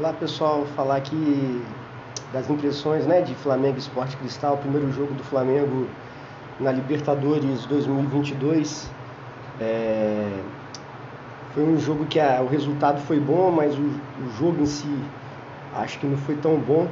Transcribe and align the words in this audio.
Lá 0.00 0.14
pessoal, 0.14 0.64
falar 0.74 0.96
aqui 0.96 1.62
das 2.32 2.48
impressões 2.48 3.04
né, 3.04 3.20
de 3.20 3.34
Flamengo 3.34 3.76
Esporte 3.76 4.16
Cristal, 4.16 4.56
primeiro 4.56 4.90
jogo 4.90 5.12
do 5.12 5.22
Flamengo 5.22 5.86
na 6.58 6.72
Libertadores 6.72 7.66
2022. 7.66 8.90
É... 9.60 10.40
Foi 11.52 11.64
um 11.64 11.78
jogo 11.78 12.06
que 12.06 12.18
a, 12.18 12.40
o 12.40 12.46
resultado 12.46 12.98
foi 13.02 13.20
bom, 13.20 13.50
mas 13.50 13.74
o, 13.74 13.82
o, 13.82 14.32
jogo 14.38 14.62
em 14.62 14.66
si 14.66 14.88
acho 15.76 15.98
que 15.98 16.06
não 16.06 16.16
foi 16.16 16.36
tão 16.36 16.56
bom. 16.56 16.88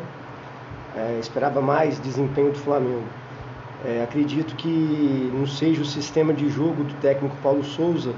É, 0.94 1.18
esperava 1.18 1.62
mais 1.62 1.98
desempenho 1.98 2.52
do 2.52 2.58
Flamengo. 2.58 3.06
É, 3.86 4.02
acredito 4.02 4.54
que 4.54 5.30
não 5.32 5.46
seja 5.46 5.80
o 5.80 5.86
sistema 5.86 6.34
de 6.34 6.50
jogo 6.50 6.84
do 6.84 6.92
técnico 7.00 7.34
Paulo 7.42 7.64
Souza 7.64 8.12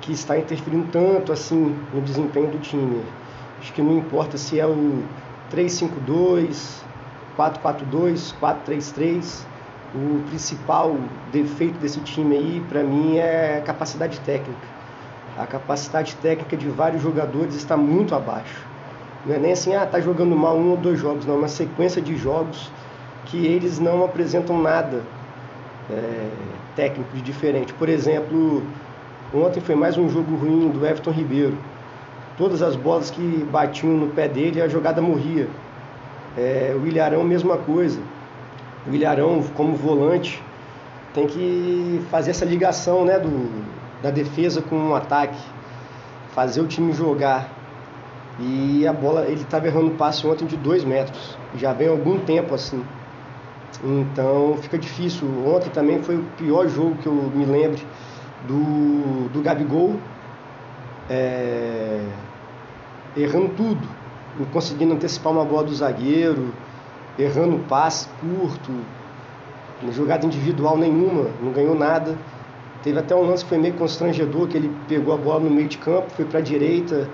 que 0.00 0.12
está 0.12 0.38
interferindo 0.38 0.88
tanto 0.90 1.30
assim 1.30 1.76
no 1.92 2.00
desempenho 2.00 2.50
do 2.50 2.58
time. 2.58 3.02
Acho 3.62 3.72
que 3.74 3.80
não 3.80 3.96
importa 3.96 4.36
se 4.36 4.58
é 4.58 4.66
o 4.66 5.04
352, 5.50 6.82
442, 7.36 8.32
433. 8.32 9.46
O 9.94 10.22
principal 10.28 10.96
defeito 11.30 11.78
desse 11.78 12.00
time 12.00 12.36
aí, 12.36 12.64
para 12.68 12.82
mim, 12.82 13.18
é 13.18 13.58
a 13.58 13.60
capacidade 13.60 14.18
técnica. 14.20 14.66
A 15.38 15.46
capacidade 15.46 16.16
técnica 16.16 16.56
de 16.56 16.68
vários 16.68 17.02
jogadores 17.02 17.54
está 17.54 17.76
muito 17.76 18.16
abaixo. 18.16 18.66
Não 19.24 19.36
é 19.36 19.38
nem 19.38 19.52
assim, 19.52 19.76
ah, 19.76 19.86
tá 19.86 20.00
jogando 20.00 20.34
mal 20.34 20.56
um 20.56 20.70
ou 20.70 20.76
dois 20.76 20.98
jogos, 20.98 21.24
não. 21.24 21.34
É 21.34 21.38
uma 21.38 21.48
sequência 21.48 22.02
de 22.02 22.16
jogos 22.16 22.68
que 23.26 23.46
eles 23.46 23.78
não 23.78 24.04
apresentam 24.04 24.60
nada 24.60 25.02
é, 25.88 26.28
técnico 26.74 27.14
de 27.14 27.22
diferente. 27.22 27.72
Por 27.74 27.88
exemplo, 27.88 28.60
ontem 29.32 29.60
foi 29.60 29.76
mais 29.76 29.96
um 29.96 30.08
jogo 30.08 30.34
ruim 30.34 30.68
do 30.68 30.84
Everton 30.84 31.12
Ribeiro 31.12 31.56
todas 32.36 32.62
as 32.62 32.76
bolas 32.76 33.10
que 33.10 33.46
batiam 33.50 33.92
no 33.92 34.08
pé 34.08 34.28
dele, 34.28 34.60
a 34.60 34.68
jogada 34.68 35.00
morria. 35.00 35.48
É, 36.36 36.74
o 36.80 36.86
Ilharão, 36.86 37.22
mesma 37.24 37.56
coisa. 37.58 38.00
O 38.86 38.94
Ilharão, 38.94 39.42
como 39.54 39.76
volante, 39.76 40.42
tem 41.14 41.26
que 41.26 42.02
fazer 42.10 42.30
essa 42.30 42.44
ligação 42.44 43.04
né, 43.04 43.18
do, 43.18 43.64
da 44.02 44.10
defesa 44.10 44.62
com 44.62 44.90
o 44.90 44.94
ataque, 44.94 45.38
fazer 46.34 46.60
o 46.60 46.66
time 46.66 46.92
jogar. 46.92 47.48
E 48.38 48.86
a 48.86 48.92
bola, 48.92 49.26
ele 49.26 49.42
estava 49.42 49.66
errando 49.66 49.90
passe 49.92 50.26
ontem 50.26 50.46
de 50.46 50.56
dois 50.56 50.84
metros, 50.84 51.36
já 51.54 51.72
vem 51.72 51.88
algum 51.88 52.18
tempo 52.18 52.54
assim. 52.54 52.82
Então 53.84 54.56
fica 54.60 54.78
difícil. 54.78 55.28
Ontem 55.46 55.68
também 55.70 56.02
foi 56.02 56.16
o 56.16 56.24
pior 56.38 56.66
jogo 56.68 56.96
que 56.96 57.06
eu 57.06 57.12
me 57.12 57.44
lembro 57.44 57.80
do, 58.46 59.28
do 59.28 59.42
Gabigol 59.42 59.96
é, 61.08 62.04
errando 63.16 63.50
tudo, 63.56 63.88
não 64.38 64.46
conseguindo 64.46 64.94
antecipar 64.94 65.32
uma 65.32 65.44
bola 65.44 65.64
do 65.64 65.74
zagueiro, 65.74 66.52
errando 67.18 67.58
passe 67.68 68.08
curto, 68.20 68.72
jogada 69.90 70.24
individual 70.24 70.76
nenhuma, 70.76 71.30
não 71.42 71.52
ganhou 71.52 71.74
nada. 71.74 72.16
Teve 72.82 72.98
até 72.98 73.14
um 73.14 73.22
lance 73.22 73.44
que 73.44 73.48
foi 73.48 73.58
meio 73.58 73.74
constrangedor, 73.74 74.48
que 74.48 74.56
ele 74.56 74.70
pegou 74.88 75.14
a 75.14 75.16
bola 75.16 75.40
no 75.40 75.50
meio 75.50 75.68
de 75.68 75.78
campo, 75.78 76.10
foi 76.10 76.24
para 76.24 76.38
a 76.38 76.42
direita, 76.42 77.08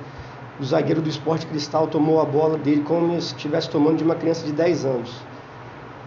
o 0.60 0.64
zagueiro 0.64 1.00
do 1.00 1.08
Esporte 1.08 1.46
Cristal 1.46 1.86
tomou 1.86 2.20
a 2.20 2.24
bola 2.24 2.58
dele 2.58 2.82
como 2.82 3.12
se 3.20 3.34
estivesse 3.34 3.70
tomando 3.70 3.98
de 3.98 4.04
uma 4.04 4.14
criança 4.14 4.44
de 4.44 4.52
10 4.52 4.84
anos. 4.84 5.14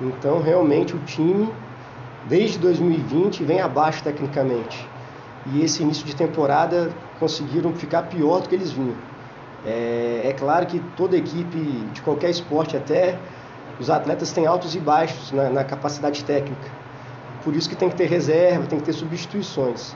Então, 0.02 0.42
realmente, 0.42 0.96
o 0.96 1.00
time, 1.00 1.50
desde 2.28 2.58
2020, 2.60 3.44
vem 3.44 3.62
abaixo 3.62 4.04
tecnicamente. 4.04 4.91
E 5.48 5.64
esse 5.64 5.82
início 5.82 6.06
de 6.06 6.16
temporada 6.16 6.92
conseguiram 7.20 7.74
ficar 7.74 8.04
pior 8.04 8.42
do 8.42 8.50
que 8.50 8.56
eles 8.56 8.72
vinham. 8.72 8.96
É, 9.66 10.22
é 10.26 10.34
claro 10.34 10.66
que 10.66 10.80
toda 10.96 11.18
equipe 11.18 11.58
de 11.94 12.02
qualquer 12.02 12.30
esporte, 12.30 12.78
até 12.78 13.18
os 13.80 13.90
atletas 13.90 14.32
têm 14.32 14.46
altos 14.46 14.76
e 14.76 14.80
baixos 14.80 15.32
na, 15.32 15.50
na 15.50 15.64
capacidade 15.64 16.24
técnica. 16.24 16.70
Por 17.44 17.56
isso 17.56 17.68
que 17.68 17.76
tem 17.76 17.90
que 17.90 17.96
ter 17.96 18.06
reserva, 18.06 18.68
tem 18.68 18.80
que 18.80 18.86
ter 18.86 18.94
substituições. 18.94 19.96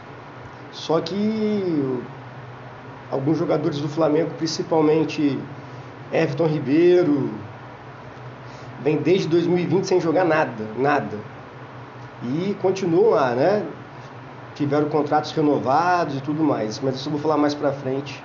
Só 0.71 0.99
que 0.99 2.01
alguns 3.11 3.37
jogadores 3.37 3.79
do 3.79 3.87
Flamengo, 3.87 4.31
principalmente 4.37 5.39
Everton 6.11 6.47
Ribeiro, 6.47 7.29
vem 8.81 8.97
desde 8.97 9.27
2020 9.27 9.85
sem 9.85 10.01
jogar 10.01 10.25
nada, 10.25 10.65
nada. 10.77 11.17
E 12.23 12.55
continuam 12.61 13.11
lá, 13.11 13.35
né? 13.35 13.63
Tiveram 14.55 14.89
contratos 14.89 15.31
renovados 15.31 16.17
e 16.17 16.21
tudo 16.21 16.43
mais, 16.43 16.79
mas 16.79 16.95
isso 16.95 17.07
eu 17.07 17.11
vou 17.11 17.21
falar 17.21 17.37
mais 17.37 17.53
para 17.53 17.71
frente, 17.71 18.23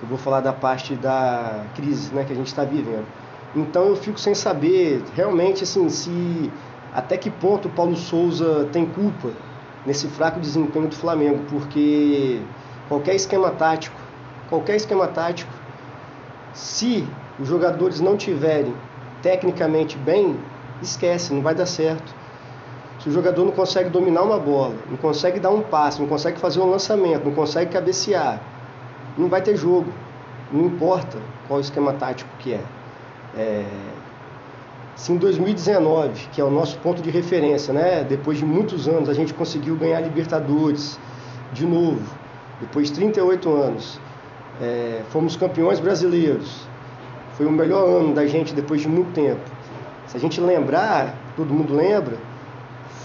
eu 0.00 0.08
vou 0.08 0.16
falar 0.16 0.40
da 0.40 0.52
parte 0.52 0.94
da 0.94 1.64
crise 1.74 2.14
né, 2.14 2.24
que 2.24 2.32
a 2.32 2.36
gente 2.36 2.46
está 2.46 2.64
vivendo. 2.64 3.06
Então 3.54 3.86
eu 3.86 3.96
fico 3.96 4.18
sem 4.18 4.34
saber 4.34 5.02
realmente 5.14 5.64
assim 5.64 5.88
se 5.88 6.50
até 6.94 7.16
que 7.16 7.30
ponto 7.30 7.68
o 7.68 7.70
Paulo 7.70 7.96
Souza 7.96 8.68
tem 8.72 8.86
culpa 8.86 9.30
nesse 9.84 10.06
fraco 10.06 10.40
desempenho 10.40 10.88
do 10.88 10.94
Flamengo, 10.94 11.40
porque 11.48 12.40
qualquer 12.88 13.14
esquema 13.14 13.50
tático, 13.50 13.96
qualquer 14.48 14.76
esquema 14.76 15.06
tático, 15.08 15.52
se 16.52 17.06
os 17.38 17.48
jogadores 17.48 18.00
não 18.00 18.16
tiverem 18.16 18.74
tecnicamente 19.22 19.96
bem, 19.96 20.38
esquece, 20.82 21.32
não 21.32 21.42
vai 21.42 21.54
dar 21.54 21.66
certo. 21.66 22.14
Se 23.00 23.08
o 23.08 23.12
jogador 23.12 23.44
não 23.44 23.52
consegue 23.52 23.90
dominar 23.90 24.22
uma 24.22 24.38
bola, 24.38 24.74
não 24.90 24.96
consegue 24.96 25.38
dar 25.38 25.50
um 25.50 25.62
passe, 25.62 26.00
não 26.00 26.08
consegue 26.08 26.38
fazer 26.38 26.60
um 26.60 26.68
lançamento, 26.68 27.24
não 27.24 27.32
consegue 27.32 27.70
cabecear, 27.70 28.40
não 29.16 29.28
vai 29.28 29.40
ter 29.40 29.56
jogo. 29.56 29.92
Não 30.52 30.64
importa 30.66 31.18
qual 31.46 31.60
esquema 31.60 31.92
tático 31.92 32.30
que 32.38 32.54
é. 32.54 32.60
é... 33.36 33.64
Se 34.96 35.12
em 35.12 35.16
2019, 35.16 36.28
que 36.32 36.40
é 36.40 36.44
o 36.44 36.50
nosso 36.50 36.76
ponto 36.78 37.00
de 37.00 37.08
referência, 37.08 37.72
né? 37.72 38.02
depois 38.02 38.38
de 38.38 38.44
muitos 38.44 38.88
anos 38.88 39.08
a 39.08 39.14
gente 39.14 39.32
conseguiu 39.32 39.76
ganhar 39.76 40.00
Libertadores 40.00 40.98
de 41.52 41.64
novo, 41.64 42.02
depois 42.60 42.88
de 42.88 42.94
38 42.94 43.48
anos, 43.48 44.00
é... 44.60 45.02
fomos 45.10 45.36
campeões 45.36 45.78
brasileiros, 45.78 46.66
foi 47.34 47.46
o 47.46 47.52
melhor 47.52 47.86
ano 47.86 48.12
da 48.12 48.26
gente 48.26 48.52
depois 48.54 48.80
de 48.80 48.88
muito 48.88 49.12
tempo. 49.12 49.40
Se 50.08 50.16
a 50.16 50.20
gente 50.20 50.40
lembrar, 50.40 51.14
todo 51.36 51.52
mundo 51.52 51.74
lembra, 51.74 52.16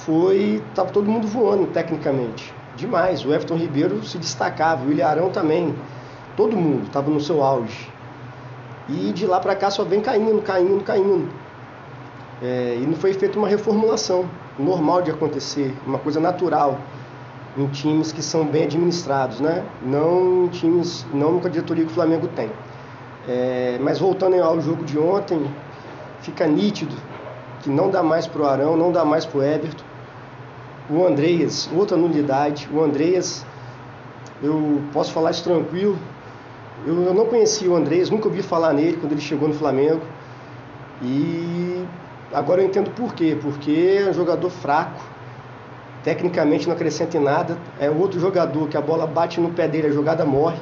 foi. 0.06 0.62
Tava 0.76 0.92
todo 0.92 1.10
mundo 1.10 1.28
voando 1.28 1.68
tecnicamente. 1.68 2.54
Demais. 2.76 3.26
O 3.26 3.34
Everton 3.34 3.56
Ribeiro 3.56 4.04
se 4.04 4.18
destacava, 4.18 4.86
o 4.86 4.92
Ilharão 4.92 5.30
também. 5.30 5.76
Todo 6.36 6.56
mundo 6.56 6.88
estava 6.88 7.10
no 7.10 7.20
seu 7.20 7.44
auge. 7.44 7.90
E 8.90 9.12
de 9.14 9.26
lá 9.26 9.40
para 9.40 9.56
cá 9.56 9.70
só 9.70 9.84
vem 9.84 10.02
caindo, 10.02 10.42
caindo, 10.42 10.84
caindo. 10.84 11.30
É, 12.42 12.78
e 12.82 12.86
não 12.86 12.96
foi 12.96 13.14
feita 13.14 13.38
uma 13.38 13.48
reformulação 13.48 14.26
normal 14.60 15.02
de 15.02 15.12
acontecer, 15.12 15.74
uma 15.88 15.98
coisa 15.98 16.20
natural 16.20 16.78
em 17.58 17.68
times 17.68 18.12
que 18.12 18.22
são 18.22 18.46
bem 18.46 18.64
administrados, 18.64 19.40
né? 19.40 19.64
Não 19.82 20.46
em 20.46 20.48
times, 20.50 21.06
não 21.14 21.40
com 21.40 21.48
diretoria 21.48 21.86
que 21.86 21.92
o 21.92 21.94
Flamengo 21.94 22.28
tem. 22.36 22.50
É, 23.28 23.78
mas 23.80 24.00
voltando 24.00 24.42
ao 24.42 24.60
jogo 24.60 24.84
de 24.84 25.00
ontem, 25.00 25.40
fica 26.22 26.46
nítido 26.46 26.96
que 27.62 27.70
não 27.70 27.90
dá 27.90 28.04
mais 28.04 28.28
para 28.28 28.42
o 28.42 28.46
Arão, 28.46 28.76
não 28.76 28.92
dá 28.92 29.06
mais 29.06 29.26
para 29.26 29.40
o 29.40 29.44
Everton 29.44 29.93
o 30.90 31.06
Andreas, 31.06 31.70
outra 31.74 31.96
nulidade. 31.98 32.70
O 32.72 32.82
Andreas, 32.82 33.46
eu 34.42 34.82
posso 34.92 35.12
falar 35.12 35.32
isso 35.32 35.44
tranquilo. 35.44 35.98
Eu, 36.86 37.02
eu 37.04 37.14
não 37.14 37.26
conhecia 37.26 37.70
o 37.70 37.76
Andreas, 37.76 38.10
nunca 38.10 38.28
ouvi 38.28 38.42
falar 38.42 38.74
nele 38.74 38.98
quando 38.98 39.14
ele 39.14 39.22
chegou 39.22 39.48
no 39.48 39.54
Flamengo. 39.54 40.02
E 41.02 41.86
agora 42.34 42.62
eu 42.62 42.66
entendo 42.66 42.92
por 42.92 43.14
quê. 43.14 43.38
Porque 43.42 44.00
é 44.02 44.10
um 44.10 44.14
jogador 44.14 44.50
fraco, 44.50 45.02
tecnicamente 46.04 46.68
não 46.68 46.76
acrescenta 46.76 47.18
em 47.18 47.22
nada. 47.22 47.58
É 47.80 47.90
outro 47.90 48.20
jogador 48.20 48.68
que 48.68 48.78
a 48.78 48.82
bola 48.82 49.08
bate 49.08 49.40
no 49.40 49.52
pé 49.52 49.68
dele, 49.68 49.88
a 49.88 49.92
jogada 49.92 50.26
morre. 50.26 50.60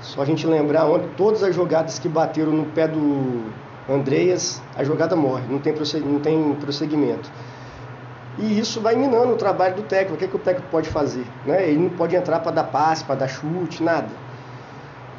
Só 0.00 0.22
a 0.22 0.24
gente 0.24 0.46
lembrar 0.46 0.86
ontem, 0.86 1.08
todas 1.16 1.42
as 1.42 1.54
jogadas 1.54 1.98
que 1.98 2.08
bateram 2.08 2.52
no 2.52 2.66
pé 2.66 2.86
do 2.86 3.42
Andreas, 3.88 4.62
a 4.76 4.84
jogada 4.84 5.16
morre, 5.16 5.42
não 5.48 5.58
tem, 5.58 5.74
não 6.04 6.20
tem 6.20 6.54
prosseguimento. 6.54 7.28
E 8.40 8.58
isso 8.58 8.80
vai 8.80 8.94
minando 8.94 9.32
o 9.32 9.36
trabalho 9.36 9.74
do 9.74 9.82
técnico. 9.82 10.14
O 10.14 10.16
que, 10.16 10.24
é 10.24 10.28
que 10.28 10.36
o 10.36 10.38
técnico 10.38 10.70
pode 10.70 10.88
fazer? 10.88 11.26
Né? 11.44 11.68
Ele 11.68 11.78
não 11.78 11.90
pode 11.90 12.14
entrar 12.14 12.40
para 12.40 12.52
dar 12.52 12.64
passe, 12.64 13.04
para 13.04 13.16
dar 13.16 13.28
chute, 13.28 13.82
nada. 13.82 14.08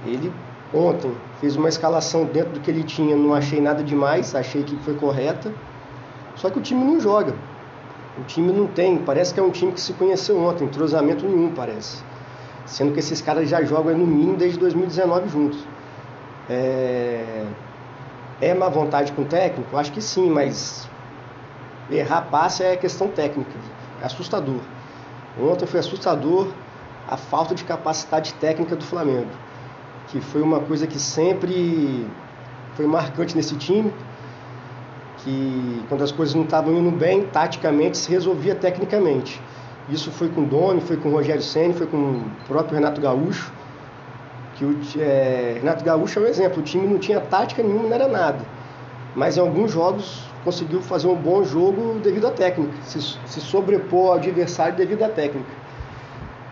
Ele 0.06 0.32
ontem 0.74 1.12
fez 1.42 1.56
uma 1.56 1.68
escalação 1.68 2.26
dentro 2.26 2.54
do 2.54 2.60
que 2.60 2.72
ele 2.72 2.84
tinha, 2.84 3.16
não 3.16 3.34
achei 3.34 3.60
nada 3.60 3.84
demais, 3.84 4.34
achei 4.36 4.64
que 4.64 4.76
foi 4.78 4.96
correta. 4.96 5.52
Só 6.36 6.50
que 6.50 6.60
o 6.60 6.62
time 6.62 6.84
não 6.84 7.00
joga. 7.00 7.34
O 8.18 8.24
time 8.24 8.52
não 8.52 8.68
tem, 8.68 8.98
parece 8.98 9.34
que 9.34 9.40
é 9.40 9.44
um 9.44 9.52
time 9.52 9.72
que 9.72 9.82
se 9.82 9.94
conheceu 9.94 10.38
ontem, 10.40 10.66
entrosamento 10.66 11.26
nenhum 11.26 11.52
parece. 11.54 12.02
Sendo 12.66 12.94
que 12.94 13.00
esses 13.00 13.22
caras 13.22 13.50
já 13.50 13.62
jogam 13.64 13.98
no 13.98 14.06
mínimo 14.06 14.38
desde 14.38 14.60
2019 14.60 15.30
juntos. 15.30 15.60
É, 16.50 17.46
é 18.42 18.54
má 18.54 18.70
vontade 18.70 19.12
com 19.12 19.22
o 19.22 19.26
técnico? 19.26 19.76
Acho 19.78 19.92
que 19.92 20.02
sim, 20.02 20.30
mas 20.30 20.89
Errar 21.92 22.28
passe 22.30 22.64
é 22.64 22.76
questão 22.76 23.08
técnica, 23.08 23.52
é 24.02 24.06
assustador. 24.06 24.60
Ontem 25.42 25.66
foi 25.66 25.80
assustador 25.80 26.48
a 27.08 27.18
falta 27.18 27.56
de 27.56 27.64
capacidade 27.64 28.34
técnica 28.36 28.76
do 28.76 28.84
Flamengo. 28.84 29.32
que 30.08 30.20
foi 30.20 30.42
uma 30.42 30.60
coisa 30.60 30.88
que 30.88 30.98
sempre 30.98 32.08
foi 32.74 32.88
marcante 32.88 33.36
nesse 33.36 33.56
time, 33.56 33.94
que 35.18 35.86
quando 35.88 36.04
as 36.04 36.12
coisas 36.12 36.34
não 36.34 36.44
estavam 36.44 36.74
indo 36.74 36.90
bem, 36.90 37.24
taticamente 37.28 37.98
se 37.98 38.10
resolvia 38.10 38.56
tecnicamente. 38.56 39.40
Isso 39.88 40.12
foi 40.12 40.30
com 40.30 40.42
o 40.42 40.46
Domi, 40.46 40.82
foi 40.82 40.98
com 40.98 41.10
o 41.10 41.12
Rogério 41.12 41.42
Senna, 41.44 41.74
foi 41.74 41.86
com 41.86 41.98
o 41.98 42.32
próprio 42.48 42.76
Renato 42.76 43.00
Gaúcho. 43.00 43.52
Que 44.56 44.66
o, 44.66 44.80
é, 45.00 45.58
Renato 45.60 45.84
Gaúcho 45.84 46.20
é 46.20 46.24
um 46.24 46.26
exemplo, 46.26 46.60
o 46.60 46.64
time 46.64 46.88
não 46.88 46.98
tinha 46.98 47.20
tática 47.20 47.62
nenhuma, 47.62 47.84
não 47.84 47.94
era 47.94 48.08
nada. 48.08 48.40
Mas 49.16 49.38
em 49.38 49.42
alguns 49.42 49.72
jogos 49.72 50.29
conseguiu 50.44 50.82
fazer 50.82 51.08
um 51.08 51.16
bom 51.16 51.44
jogo 51.44 52.00
devido 52.00 52.28
à 52.28 52.32
técnica, 52.32 52.74
se, 52.84 53.02
se 53.02 53.42
sobrepor 53.42 54.12
ao 54.12 54.14
adversário 54.14 54.76
devido 54.76 55.04
à 55.04 55.10
técnica. 55.10 55.50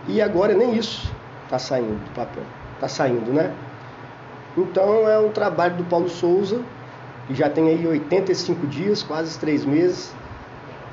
E 0.08 0.22
agora 0.22 0.54
nem 0.54 0.76
isso 0.76 1.12
está 1.44 1.58
saindo 1.58 2.04
do 2.04 2.12
papel, 2.14 2.44
está 2.76 2.88
saindo, 2.88 3.32
né? 3.32 3.54
Então 4.58 5.08
é 5.08 5.20
um 5.20 5.30
trabalho 5.30 5.76
do 5.76 5.84
Paulo 5.84 6.10
Souza, 6.10 6.62
que 7.28 7.36
já 7.36 7.50
tem 7.50 7.70
aí 7.70 7.86
85 7.86 8.68
dias, 8.68 9.04
quase 9.04 9.38
três 9.38 9.64
meses, 9.66 10.14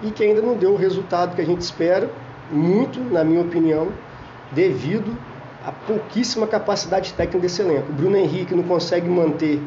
e 0.03 0.11
que 0.11 0.23
ainda 0.23 0.43
não 0.43 0.57
deu 0.57 0.73
o 0.73 0.77
resultado 0.77 1.35
que 1.35 1.41
a 1.41 1.47
gente 1.47 1.61
espera, 1.61 2.11
muito, 2.51 3.01
na 3.01 3.25
minha 3.25 3.41
opinião, 3.41 3.89
devido 4.53 5.17
à 5.65 5.73
pouquíssima 5.73 6.47
capacidade 6.47 7.13
técnica 7.15 7.39
desse 7.39 7.63
elenco. 7.63 7.91
O 7.91 7.95
Bruno 7.95 8.17
Henrique 8.17 8.55
não 8.55 8.65
consegue 8.65 9.09
manter 9.09 9.61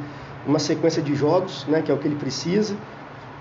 uma 0.45 0.59
sequência 0.59 1.01
de 1.01 1.15
jogos, 1.15 1.65
né, 1.67 1.81
que 1.81 1.91
é 1.91 1.93
o 1.93 1.97
que 1.97 2.07
ele 2.07 2.15
precisa. 2.15 2.75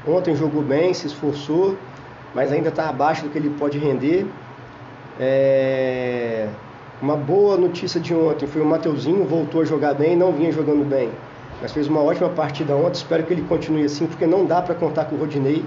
Ontem 0.07 0.37
jogou 0.37 0.63
bem, 0.63 0.95
se 0.95 1.07
esforçou, 1.07 1.77
mas 2.35 2.53
ainda 2.53 2.69
está 2.69 2.89
abaixo 2.89 3.25
do 3.25 3.31
que 3.31 3.39
ele 3.39 3.51
pode 3.51 3.79
render. 3.79 4.27
É... 5.19 6.49
Uma 7.03 7.17
boa 7.17 7.57
notícia 7.57 8.01
de 8.01 8.15
ontem 8.15 8.47
foi 8.47 8.63
o 8.63 8.65
Mateuzinho, 8.65 9.25
voltou 9.25 9.63
a 9.63 9.65
jogar 9.65 9.95
bem, 9.95 10.17
não 10.17 10.33
vinha 10.33 10.51
jogando 10.51 10.83
bem, 10.89 11.11
mas 11.61 11.73
fez 11.73 11.89
uma 11.89 12.03
ótima 12.03 12.29
partida 12.31 12.75
ontem. 12.75 12.99
Espero 12.99 13.23
que 13.25 13.33
ele 13.33 13.43
continue 13.43 13.85
assim, 13.85 14.07
porque 14.07 14.27
não 14.27 14.47
dá 14.47 14.63
para 14.63 14.75
contar 14.75 15.07
com 15.07 15.17
o 15.17 15.19
Rodinei. 15.19 15.65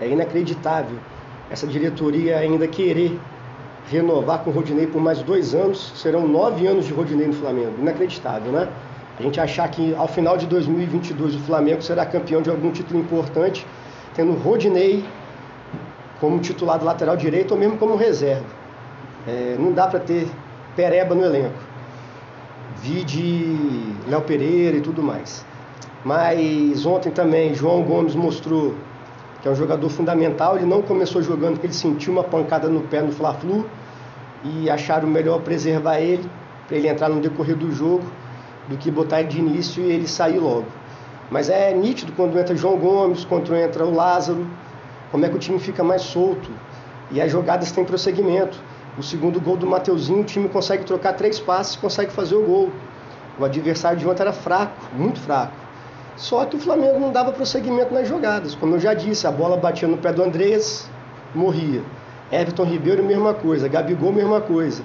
É 0.00 0.08
inacreditável 0.08 0.96
essa 1.50 1.66
diretoria 1.66 2.38
ainda 2.38 2.66
querer 2.66 3.18
renovar 3.88 4.40
com 4.40 4.50
o 4.50 4.52
Rodinei 4.52 4.86
por 4.86 5.00
mais 5.00 5.22
dois 5.22 5.54
anos. 5.54 5.92
Serão 5.94 6.26
nove 6.26 6.66
anos 6.66 6.86
de 6.86 6.92
Rodinei 6.92 7.26
no 7.26 7.34
Flamengo. 7.34 7.74
Inacreditável, 7.78 8.50
né? 8.52 8.68
A 9.18 9.22
gente 9.22 9.40
achar 9.40 9.66
que 9.68 9.94
ao 9.94 10.06
final 10.06 10.36
de 10.36 10.46
2022 10.46 11.36
o 11.36 11.38
Flamengo 11.40 11.80
será 11.80 12.04
campeão 12.04 12.42
de 12.42 12.50
algum 12.50 12.70
título 12.70 13.00
importante, 13.00 13.66
tendo 14.14 14.32
Rodinei 14.32 15.02
como 16.20 16.38
titular 16.38 16.78
do 16.78 16.84
lateral 16.84 17.16
direito 17.16 17.52
ou 17.52 17.58
mesmo 17.58 17.78
como 17.78 17.96
reserva. 17.96 18.44
É, 19.26 19.56
não 19.58 19.72
dá 19.72 19.86
para 19.86 20.00
ter 20.00 20.28
pereba 20.74 21.14
no 21.14 21.24
elenco. 21.24 21.58
Vi 22.76 23.04
de 23.04 23.94
Léo 24.06 24.20
Pereira 24.20 24.76
e 24.76 24.80
tudo 24.82 25.02
mais. 25.02 25.44
Mas 26.04 26.84
ontem 26.84 27.10
também 27.10 27.54
João 27.54 27.82
Gomes 27.82 28.14
mostrou 28.14 28.74
que 29.40 29.48
é 29.48 29.50
um 29.50 29.54
jogador 29.54 29.88
fundamental. 29.88 30.56
Ele 30.56 30.66
não 30.66 30.82
começou 30.82 31.22
jogando 31.22 31.54
porque 31.54 31.68
ele 31.68 31.74
sentiu 31.74 32.12
uma 32.12 32.22
pancada 32.22 32.68
no 32.68 32.82
pé 32.82 33.00
no 33.00 33.10
Fla-Flu 33.10 33.66
e 34.44 34.68
acharam 34.68 35.08
melhor 35.08 35.40
preservar 35.40 36.00
ele 36.00 36.28
para 36.68 36.76
ele 36.76 36.88
entrar 36.88 37.08
no 37.08 37.20
decorrer 37.20 37.56
do 37.56 37.72
jogo 37.72 38.04
do 38.68 38.76
que 38.76 38.90
botar 38.90 39.22
de 39.22 39.38
início 39.38 39.82
e 39.82 39.90
ele 39.90 40.06
sair 40.06 40.38
logo. 40.38 40.66
Mas 41.30 41.48
é 41.48 41.72
nítido 41.74 42.12
quando 42.12 42.38
entra 42.38 42.54
João 42.54 42.76
Gomes, 42.76 43.24
quando 43.24 43.54
entra 43.54 43.84
o 43.84 43.94
Lázaro, 43.94 44.46
como 45.10 45.24
é 45.24 45.28
que 45.28 45.36
o 45.36 45.38
time 45.38 45.58
fica 45.58 45.82
mais 45.82 46.02
solto 46.02 46.50
e 47.10 47.20
as 47.20 47.30
jogadas 47.30 47.70
têm 47.72 47.84
prosseguimento. 47.84 48.58
O 48.98 49.02
segundo 49.02 49.40
gol 49.40 49.56
do 49.56 49.66
Mateuzinho, 49.66 50.20
o 50.20 50.24
time 50.24 50.48
consegue 50.48 50.84
trocar 50.84 51.12
três 51.14 51.38
passes 51.38 51.74
e 51.74 51.78
consegue 51.78 52.12
fazer 52.12 52.34
o 52.34 52.42
gol. 52.42 52.70
O 53.38 53.44
adversário 53.44 53.98
de 53.98 54.08
ontem 54.08 54.22
era 54.22 54.32
fraco, 54.32 54.76
muito 54.94 55.20
fraco. 55.20 55.52
Só 56.16 56.46
que 56.46 56.56
o 56.56 56.58
Flamengo 56.58 56.98
não 56.98 57.12
dava 57.12 57.30
prosseguimento 57.32 57.92
nas 57.92 58.08
jogadas. 58.08 58.54
Como 58.54 58.74
eu 58.74 58.80
já 58.80 58.94
disse, 58.94 59.26
a 59.26 59.30
bola 59.30 59.56
batia 59.56 59.86
no 59.86 59.98
pé 59.98 60.12
do 60.12 60.22
Andrés, 60.22 60.88
morria. 61.34 61.82
Everton 62.32 62.64
Ribeiro, 62.64 63.04
mesma 63.04 63.34
coisa. 63.34 63.68
Gabigol, 63.68 64.12
mesma 64.12 64.40
coisa. 64.40 64.82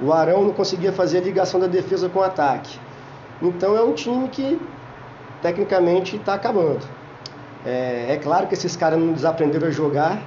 O 0.00 0.12
Arão 0.12 0.42
não 0.44 0.52
conseguia 0.52 0.92
fazer 0.92 1.18
a 1.18 1.20
ligação 1.20 1.60
da 1.60 1.66
defesa 1.66 2.08
com 2.08 2.20
o 2.20 2.22
ataque. 2.22 2.78
Então 3.42 3.76
é 3.76 3.82
um 3.82 3.92
time 3.92 4.28
que, 4.28 4.60
tecnicamente, 5.40 6.16
está 6.16 6.34
acabando. 6.34 6.80
É, 7.64 8.06
é, 8.10 8.16
claro 8.16 8.46
que 8.46 8.54
esses 8.54 8.76
caras 8.76 8.98
não 8.98 9.12
desaprenderam 9.12 9.68
a 9.68 9.70
jogar, 9.70 10.22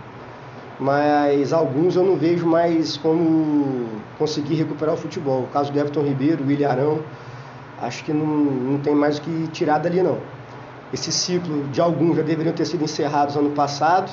mas 0.80 1.54
alguns 1.54 1.96
eu 1.96 2.04
não 2.04 2.16
vejo 2.16 2.46
mais 2.46 2.98
como 2.98 3.88
conseguir 4.18 4.56
recuperar 4.56 4.96
o 4.96 4.98
futebol. 4.98 5.44
O 5.44 5.48
caso 5.48 5.72
do 5.72 5.80
Everton 5.80 6.02
Ribeiro, 6.02 6.44
William 6.46 6.70
Arão, 6.70 7.00
acho 7.82 8.04
que 8.04 8.14
não, 8.14 8.26
não 8.26 8.80
tem 8.80 8.96
mais 8.96 9.18
o 9.18 9.22
que 9.22 9.48
tirar 9.48 9.80
dali 9.80 10.02
não. 10.02 10.18
Esse 10.92 11.12
ciclo 11.12 11.64
de 11.70 11.82
alguns 11.82 12.18
já 12.18 12.22
deveriam 12.22 12.54
ter 12.54 12.66
sido 12.66 12.84
encerrados 12.84 13.36
ano 13.36 13.50
passado, 13.52 14.12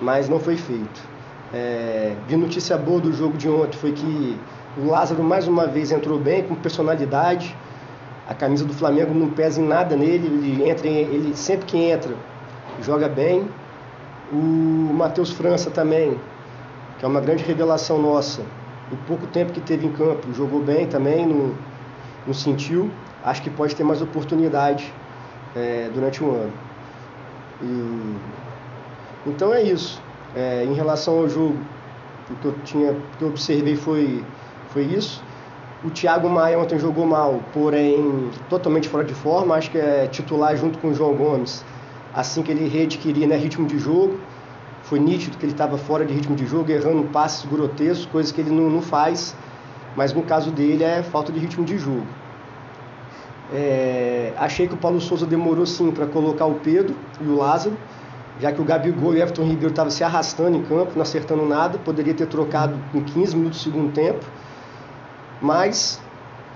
mas 0.00 0.28
não 0.28 0.38
foi 0.38 0.56
feito. 0.56 1.10
É, 1.52 2.14
vi 2.28 2.36
notícia 2.36 2.78
boa 2.78 3.00
do 3.00 3.12
jogo 3.12 3.36
de 3.36 3.48
ontem 3.48 3.76
foi 3.76 3.90
que 3.90 4.38
o 4.76 4.86
Lázaro 4.86 5.22
mais 5.22 5.48
uma 5.48 5.66
vez 5.66 5.90
entrou 5.90 6.16
bem, 6.18 6.44
com 6.44 6.54
personalidade. 6.54 7.56
A 8.30 8.34
camisa 8.34 8.64
do 8.64 8.72
Flamengo 8.72 9.12
não 9.12 9.28
pesa 9.28 9.60
em 9.60 9.66
nada 9.66 9.94
nele, 9.96 10.26
ele 10.26 10.70
entra, 10.70 10.86
ele 10.86 11.36
sempre 11.36 11.66
que 11.66 11.76
entra 11.76 12.14
joga 12.80 13.08
bem. 13.08 13.48
O 14.32 14.92
Matheus 14.94 15.30
França 15.30 15.70
também, 15.70 16.18
que 16.98 17.04
é 17.04 17.08
uma 17.08 17.20
grande 17.20 17.42
revelação 17.42 18.00
nossa. 18.00 18.42
O 18.92 18.96
pouco 19.06 19.26
tempo 19.26 19.52
que 19.52 19.60
teve 19.60 19.86
em 19.86 19.92
campo, 19.92 20.32
jogou 20.32 20.60
bem 20.62 20.86
também, 20.86 21.26
não, 21.26 21.54
não 22.26 22.34
sentiu. 22.34 22.90
Acho 23.24 23.42
que 23.42 23.50
pode 23.50 23.74
ter 23.74 23.84
mais 23.84 24.00
oportunidade 24.00 24.92
é, 25.54 25.90
durante 25.92 26.22
um 26.22 26.30
ano. 26.30 26.52
E, 27.62 28.16
então 29.26 29.52
é 29.52 29.62
isso. 29.62 30.00
É, 30.34 30.64
em 30.64 30.74
relação 30.74 31.18
ao 31.18 31.28
jogo, 31.28 31.58
o 32.30 32.34
que 32.36 32.44
eu 32.46 32.54
tinha, 32.64 32.96
que 33.18 33.24
eu 33.24 33.28
observei 33.28 33.76
foi, 33.76 34.24
foi 34.72 34.84
isso. 34.84 35.22
O 35.82 35.88
Thiago 35.88 36.28
Maia 36.28 36.58
ontem 36.58 36.78
jogou 36.78 37.06
mal, 37.06 37.40
porém 37.54 38.30
totalmente 38.50 38.86
fora 38.86 39.02
de 39.02 39.14
forma. 39.14 39.54
Acho 39.54 39.70
que 39.70 39.78
é 39.78 40.06
titular 40.08 40.54
junto 40.54 40.78
com 40.78 40.88
o 40.88 40.94
João 40.94 41.14
Gomes. 41.14 41.64
Assim 42.12 42.42
que 42.42 42.50
ele 42.50 42.68
readquirir 42.68 43.26
né, 43.26 43.36
ritmo 43.36 43.66
de 43.66 43.78
jogo, 43.78 44.20
foi 44.82 44.98
nítido 44.98 45.38
que 45.38 45.44
ele 45.44 45.52
estava 45.52 45.78
fora 45.78 46.04
de 46.04 46.12
ritmo 46.12 46.36
de 46.36 46.44
jogo, 46.44 46.70
errando 46.70 47.04
passes 47.04 47.46
grotescos, 47.48 48.04
coisas 48.06 48.30
que 48.30 48.42
ele 48.42 48.50
não, 48.50 48.68
não 48.68 48.82
faz. 48.82 49.34
Mas 49.96 50.12
no 50.12 50.22
caso 50.22 50.50
dele 50.50 50.84
é 50.84 51.02
falta 51.02 51.32
de 51.32 51.38
ritmo 51.38 51.64
de 51.64 51.78
jogo. 51.78 52.06
É, 53.52 54.34
achei 54.36 54.68
que 54.68 54.74
o 54.74 54.76
Paulo 54.76 55.00
Souza 55.00 55.24
demorou 55.24 55.64
sim 55.64 55.90
para 55.90 56.06
colocar 56.06 56.44
o 56.44 56.56
Pedro 56.56 56.94
e 57.20 57.24
o 57.24 57.36
Lázaro, 57.36 57.76
já 58.38 58.52
que 58.52 58.60
o 58.60 58.64
Gabigol 58.64 59.14
e 59.14 59.18
o 59.18 59.22
Everton 59.22 59.42
Ribeiro 59.44 59.70
estavam 59.70 59.90
se 59.90 60.04
arrastando 60.04 60.56
em 60.56 60.62
campo, 60.62 60.92
não 60.94 61.02
acertando 61.02 61.44
nada, 61.46 61.78
poderia 61.78 62.14
ter 62.14 62.26
trocado 62.26 62.78
em 62.94 63.00
15 63.00 63.36
minutos 63.36 63.58
do 63.58 63.62
segundo 63.62 63.92
tempo, 63.92 64.24
mas 65.40 66.00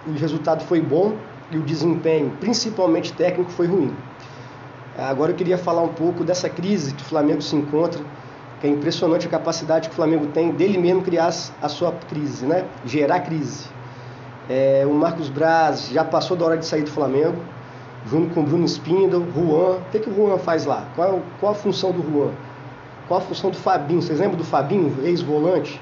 o 0.07 0.13
resultado 0.13 0.65
foi 0.65 0.81
bom 0.81 1.17
e 1.51 1.57
o 1.57 1.63
desempenho, 1.63 2.33
principalmente 2.41 3.13
técnico, 3.13 3.51
foi 3.51 3.67
ruim. 3.67 3.95
Agora 4.97 5.33
eu 5.33 5.37
queria 5.37 5.59
falar 5.59 5.83
um 5.83 5.89
pouco 5.89 6.23
dessa 6.23 6.49
crise 6.49 6.95
que 6.95 7.03
o 7.03 7.07
Flamengo 7.07 7.43
se 7.43 7.57
encontra, 7.57 8.01
que 8.61 8.67
é 8.67 8.71
impressionante 8.71 9.27
a 9.27 9.31
capacidade 9.31 9.89
que 9.89 9.93
o 9.93 9.97
Flamengo 9.97 10.27
tem 10.29 10.53
dele 10.53 10.79
mesmo 10.79 11.03
criar 11.03 11.35
a 11.61 11.69
sua 11.69 11.93
crise, 12.09 12.47
né? 12.47 12.65
gerar 12.85 13.21
crise. 13.21 13.67
É, 14.49 14.85
o 14.87 14.93
Marcos 14.93 15.29
Braz 15.29 15.89
já 15.89 16.05
passou 16.05 16.37
da 16.37 16.45
hora 16.45 16.57
de 16.57 16.67
sair 16.67 16.83
do 16.83 16.91
Flamengo, 16.91 17.37
junto 18.07 18.35
com 18.35 18.41
o 18.41 18.43
Bruno 18.45 18.65
Spindle, 18.67 19.27
Juan. 19.35 19.79
O 19.79 19.83
que, 19.91 19.99
que 19.99 20.11
o 20.11 20.15
Juan 20.15 20.39
faz 20.39 20.65
lá? 20.67 20.87
Qual, 20.95 21.23
qual 21.41 21.53
a 21.53 21.55
função 21.55 21.91
do 21.91 22.03
Juan? 22.03 22.33
Qual 23.09 23.19
a 23.19 23.23
função 23.23 23.51
do 23.51 23.57
Fabinho? 23.57 24.01
Vocês 24.01 24.21
lembram 24.21 24.39
do 24.39 24.45
Fabinho, 24.45 24.95
ex-volante, 25.03 25.81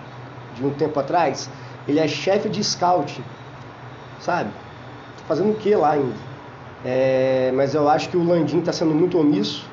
de 0.54 0.64
um 0.64 0.70
tempo 0.70 0.98
atrás? 0.98 1.50
Ele 1.86 1.98
é 1.98 2.06
chefe 2.06 2.48
de 2.48 2.62
scout, 2.62 3.22
sabe? 4.20 4.50
Fazendo 5.26 5.52
o 5.52 5.54
que 5.54 5.74
lá 5.74 5.92
ainda? 5.92 6.14
É, 6.84 7.52
mas 7.54 7.74
eu 7.74 7.88
acho 7.88 8.08
que 8.08 8.16
o 8.16 8.24
Landim 8.24 8.58
está 8.58 8.72
sendo 8.72 8.94
muito 8.94 9.18
omisso. 9.18 9.68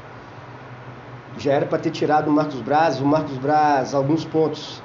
Já 1.38 1.54
era 1.54 1.66
para 1.66 1.80
ter 1.80 1.92
tirado 1.92 2.28
o 2.30 2.32
Marcos 2.32 2.62
Braz. 2.62 3.00
O 3.00 3.06
Marcos 3.06 3.38
Braz, 3.38 3.94
alguns 3.94 4.26
pontos 4.26 4.82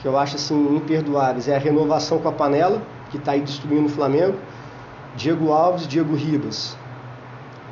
que 0.00 0.08
eu 0.08 0.18
acho 0.18 0.36
assim 0.36 0.76
imperdoáveis 0.76 1.48
é 1.48 1.54
a 1.54 1.58
renovação 1.58 2.18
com 2.18 2.28
a 2.28 2.32
panela 2.32 2.82
que 3.10 3.18
está 3.18 3.32
aí 3.32 3.40
destruindo 3.40 3.86
o 3.86 3.88
Flamengo, 3.88 4.36
Diego 5.14 5.52
Alves, 5.52 5.86
Diego 5.86 6.14
Ribas. 6.14 6.76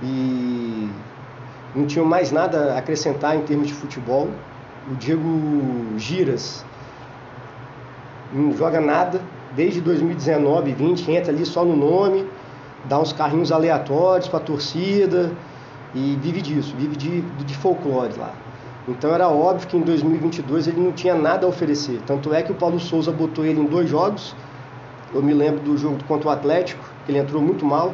E 0.02 0.88
não 1.74 1.86
tinham 1.86 2.04
mais 2.04 2.30
nada 2.30 2.74
a 2.74 2.78
acrescentar 2.78 3.36
em 3.36 3.42
termos 3.42 3.68
de 3.68 3.74
futebol. 3.74 4.28
O 4.90 4.94
Diego 4.94 5.98
Giras 5.98 6.64
não 8.32 8.56
joga 8.56 8.80
nada 8.80 9.20
desde 9.54 9.80
2019, 9.80 10.72
20, 10.72 11.10
entra 11.10 11.32
ali 11.32 11.44
só 11.44 11.64
no 11.64 11.76
nome, 11.76 12.26
dá 12.84 12.98
uns 12.98 13.12
carrinhos 13.12 13.50
aleatórios 13.50 14.28
para 14.28 14.38
a 14.38 14.42
torcida 14.42 15.32
e 15.94 16.16
vive 16.20 16.40
disso, 16.40 16.74
vive 16.76 16.96
de, 16.96 17.20
de 17.20 17.56
folclore 17.56 18.14
lá. 18.16 18.32
Então 18.88 19.12
era 19.12 19.28
óbvio 19.28 19.68
que 19.68 19.76
em 19.76 19.82
2022 19.82 20.68
ele 20.68 20.80
não 20.80 20.92
tinha 20.92 21.14
nada 21.14 21.46
a 21.46 21.48
oferecer. 21.48 22.00
Tanto 22.06 22.32
é 22.32 22.42
que 22.42 22.50
o 22.50 22.54
Paulo 22.54 22.80
Souza 22.80 23.12
botou 23.12 23.44
ele 23.44 23.60
em 23.60 23.66
dois 23.66 23.88
jogos 23.88 24.34
Eu 25.12 25.22
me 25.22 25.34
lembro 25.34 25.60
do 25.60 25.76
jogo 25.76 26.02
contra 26.04 26.28
o 26.28 26.30
Atlético, 26.30 26.82
que 27.04 27.12
ele 27.12 27.18
entrou 27.18 27.42
muito 27.42 27.64
mal 27.64 27.92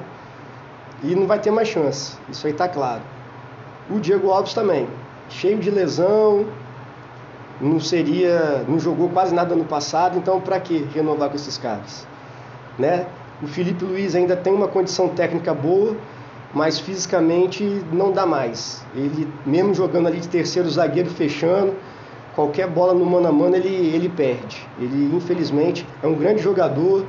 e 1.03 1.15
não 1.15 1.27
vai 1.27 1.39
ter 1.39 1.51
mais 1.51 1.69
chance. 1.69 2.17
Isso 2.29 2.47
aí 2.47 2.53
está 2.53 2.69
claro. 2.69 3.03
O 3.91 3.99
Diego 3.99 4.31
Alves 4.31 4.55
também, 4.55 4.87
cheio 5.29 5.59
de 5.59 5.71
lesão, 5.71 6.47
não 7.61 7.81
seria, 7.81 8.65
não 8.69 8.79
jogou 8.79 9.09
quase 9.09 9.35
nada 9.35 9.55
no 9.55 9.65
passado, 9.65 10.19
então 10.19 10.41
para 10.41 10.61
que 10.61 10.87
renovar 10.95 11.31
com 11.31 11.37
esses 11.37 11.57
caras, 11.57 12.07
né? 12.79 13.07
O 13.43 13.47
Felipe 13.47 13.85
Luiz 13.85 14.15
ainda 14.15 14.35
tem 14.35 14.53
uma 14.53 14.69
condição 14.69 15.09
técnica 15.09 15.53
boa, 15.53 15.97
mas 16.55 16.79
fisicamente 16.79 17.63
não 17.93 18.13
dá 18.13 18.25
mais. 18.25 18.83
Ele 18.95 19.29
mesmo 19.45 19.75
jogando 19.75 20.07
ali 20.07 20.21
de 20.21 20.29
terceiro 20.29 20.69
zagueiro 20.71 21.11
fechando, 21.11 21.75
qualquer 22.35 22.67
bola 22.67 22.95
no 22.95 23.05
mano 23.05 23.29
a 23.29 23.33
mano 23.33 23.57
ele, 23.57 23.69
ele 23.69 24.09
perde. 24.09 24.67
Ele 24.79 25.15
infelizmente 25.15 25.87
é 26.03 26.07
um 26.07 26.15
grande 26.15 26.43
jogador. 26.43 27.05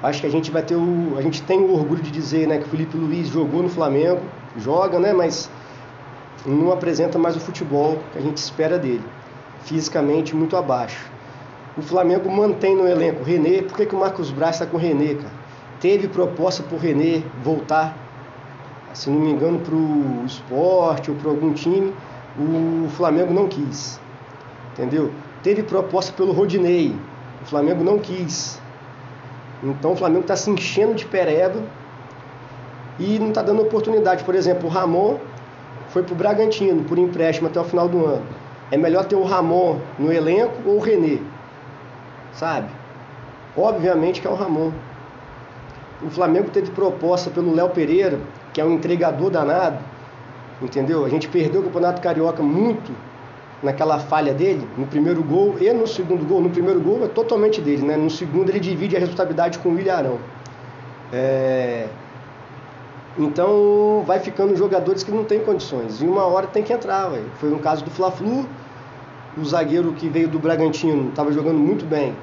Acho 0.00 0.20
que 0.20 0.26
a 0.26 0.30
gente 0.30 0.50
vai 0.50 0.62
ter 0.62 0.76
o 0.76 1.16
a 1.18 1.22
gente 1.22 1.42
tem 1.42 1.58
o 1.58 1.72
orgulho 1.72 2.02
de 2.02 2.10
dizer, 2.10 2.46
né, 2.46 2.58
que 2.58 2.64
o 2.64 2.68
Felipe 2.68 2.96
Luiz 2.96 3.28
jogou 3.28 3.62
no 3.62 3.68
Flamengo, 3.68 4.20
joga, 4.56 5.00
né, 5.00 5.12
mas 5.12 5.50
não 6.46 6.70
apresenta 6.72 7.18
mais 7.18 7.34
o 7.36 7.40
futebol 7.40 7.98
que 8.12 8.18
a 8.18 8.22
gente 8.22 8.36
espera 8.36 8.78
dele 8.78 9.02
fisicamente 9.64 10.34
muito 10.34 10.56
abaixo. 10.56 11.10
O 11.76 11.82
Flamengo 11.82 12.30
mantém 12.30 12.76
no 12.76 12.86
elenco 12.86 13.24
René. 13.24 13.62
Por 13.62 13.76
que, 13.76 13.86
que 13.86 13.94
o 13.94 13.98
Marcos 13.98 14.30
Braz 14.30 14.56
está 14.56 14.66
com 14.66 14.76
o 14.76 14.80
René, 14.80 15.14
cara? 15.14 15.32
Teve 15.80 16.06
proposta 16.08 16.62
para 16.62 16.76
o 16.76 16.78
René 16.78 17.22
voltar, 17.42 17.96
se 18.92 19.10
não 19.10 19.18
me 19.18 19.32
engano, 19.32 19.58
para 19.58 19.74
o 19.74 20.22
esporte 20.24 21.10
ou 21.10 21.16
para 21.16 21.30
algum 21.30 21.52
time. 21.52 21.92
O 22.38 22.88
Flamengo 22.90 23.34
não 23.34 23.48
quis. 23.48 24.00
Entendeu? 24.72 25.10
Teve 25.42 25.62
proposta 25.62 26.12
pelo 26.12 26.32
Rodinei. 26.32 26.94
O 27.42 27.46
Flamengo 27.46 27.82
não 27.82 27.98
quis. 27.98 28.60
Então 29.62 29.92
o 29.92 29.96
Flamengo 29.96 30.22
está 30.22 30.36
se 30.36 30.50
enchendo 30.50 30.94
de 30.94 31.04
pereba 31.06 31.60
e 32.98 33.18
não 33.18 33.28
está 33.28 33.42
dando 33.42 33.62
oportunidade. 33.62 34.22
Por 34.24 34.34
exemplo, 34.34 34.68
o 34.68 34.70
Ramon 34.70 35.18
foi 35.88 36.02
para 36.02 36.12
o 36.12 36.16
Bragantino 36.16 36.84
por 36.84 36.98
empréstimo 36.98 37.48
até 37.48 37.60
o 37.60 37.64
final 37.64 37.88
do 37.88 38.04
ano. 38.04 38.43
É 38.70 38.76
melhor 38.76 39.04
ter 39.04 39.16
o 39.16 39.22
Ramon 39.22 39.78
no 39.98 40.12
elenco 40.12 40.54
ou 40.66 40.76
o 40.76 40.80
René? 40.80 41.18
Sabe? 42.32 42.68
Obviamente 43.56 44.20
que 44.20 44.26
é 44.26 44.30
o 44.30 44.34
Ramon. 44.34 44.72
O 46.02 46.10
Flamengo 46.10 46.50
teve 46.50 46.70
proposta 46.70 47.30
pelo 47.30 47.54
Léo 47.54 47.70
Pereira, 47.70 48.18
que 48.52 48.60
é 48.60 48.64
um 48.64 48.72
entregador 48.72 49.30
danado, 49.30 49.78
entendeu? 50.60 51.04
A 51.04 51.08
gente 51.08 51.28
perdeu 51.28 51.60
o 51.60 51.64
Campeonato 51.64 52.02
Carioca 52.02 52.42
muito 52.42 52.92
naquela 53.62 53.98
falha 53.98 54.34
dele, 54.34 54.68
no 54.76 54.86
primeiro 54.86 55.22
gol 55.22 55.56
e 55.60 55.72
no 55.72 55.86
segundo 55.86 56.24
gol. 56.26 56.40
No 56.40 56.50
primeiro 56.50 56.80
gol 56.80 57.04
é 57.04 57.08
totalmente 57.08 57.60
dele, 57.60 57.82
né? 57.82 57.96
No 57.96 58.10
segundo 58.10 58.50
ele 58.50 58.60
divide 58.60 58.96
a 58.96 59.00
responsabilidade 59.00 59.58
com 59.58 59.70
o 59.70 59.74
William 59.74 59.94
Arão. 59.94 60.18
É... 61.12 61.86
Então 63.16 64.02
vai 64.04 64.18
ficando 64.18 64.56
jogadores 64.56 65.04
que 65.04 65.12
não 65.12 65.24
têm 65.24 65.40
condições. 65.40 66.00
E 66.00 66.04
uma 66.04 66.24
hora 66.24 66.48
tem 66.48 66.62
que 66.62 66.72
entrar, 66.72 67.08
véio. 67.08 67.26
Foi 67.38 67.48
no 67.48 67.60
caso 67.60 67.84
do 67.84 67.90
Fla-Flu, 67.90 68.44
o 69.38 69.44
zagueiro 69.44 69.92
que 69.92 70.08
veio 70.08 70.28
do 70.28 70.38
Bragantino 70.38 71.10
estava 71.10 71.30
jogando 71.30 71.58
muito 71.58 71.84
bem, 71.84 72.14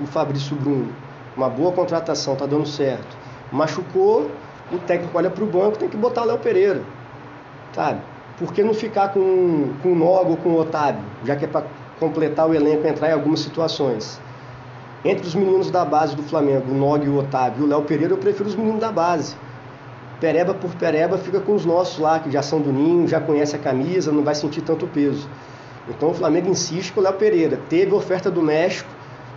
o 0.00 0.06
Fabrício 0.06 0.56
Bruno. 0.56 0.88
Uma 1.36 1.48
boa 1.48 1.72
contratação, 1.72 2.36
tá 2.36 2.46
dando 2.46 2.66
certo. 2.66 3.16
Machucou, 3.52 4.30
o 4.72 4.78
técnico 4.78 5.16
olha 5.16 5.30
para 5.30 5.44
o 5.44 5.46
banco, 5.46 5.76
tem 5.76 5.88
que 5.88 5.96
botar 5.96 6.22
o 6.22 6.26
Léo 6.26 6.38
Pereira. 6.38 6.82
Sabe? 7.74 8.00
Por 8.38 8.52
que 8.54 8.62
não 8.62 8.72
ficar 8.72 9.10
com, 9.10 9.74
com 9.82 9.92
o 9.92 9.94
Nogo 9.94 10.30
ou 10.30 10.36
com 10.38 10.48
o 10.50 10.58
Otávio, 10.58 11.02
já 11.24 11.36
que 11.36 11.44
é 11.44 11.48
para 11.48 11.66
completar 11.98 12.48
o 12.48 12.54
elenco 12.54 12.86
entrar 12.86 13.10
em 13.10 13.12
algumas 13.12 13.40
situações? 13.40 14.18
Entre 15.04 15.26
os 15.26 15.34
meninos 15.34 15.70
da 15.70 15.84
base 15.84 16.16
do 16.16 16.22
Flamengo, 16.22 16.72
o 16.72 16.74
Nog, 16.74 17.06
o 17.06 17.18
Otávio 17.18 17.62
e 17.62 17.64
o 17.64 17.68
Léo 17.68 17.82
Pereira, 17.82 18.14
eu 18.14 18.18
prefiro 18.18 18.48
os 18.48 18.56
meninos 18.56 18.80
da 18.80 18.90
base 18.90 19.36
pereba 20.20 20.54
por 20.54 20.74
pereba 20.74 21.18
fica 21.18 21.40
com 21.40 21.54
os 21.54 21.64
nossos 21.64 21.98
lá, 21.98 22.18
que 22.18 22.30
já 22.30 22.42
são 22.42 22.60
do 22.60 22.72
ninho, 22.72 23.08
já 23.08 23.20
conhece 23.20 23.56
a 23.56 23.58
camisa, 23.58 24.12
não 24.12 24.22
vai 24.22 24.34
sentir 24.34 24.60
tanto 24.60 24.86
peso. 24.86 25.28
Então 25.88 26.10
o 26.10 26.14
Flamengo 26.14 26.48
insiste 26.48 26.92
com 26.92 27.00
o 27.00 27.02
Léo 27.02 27.14
Pereira. 27.14 27.58
Teve 27.68 27.94
oferta 27.94 28.30
do 28.30 28.42
México, 28.42 28.88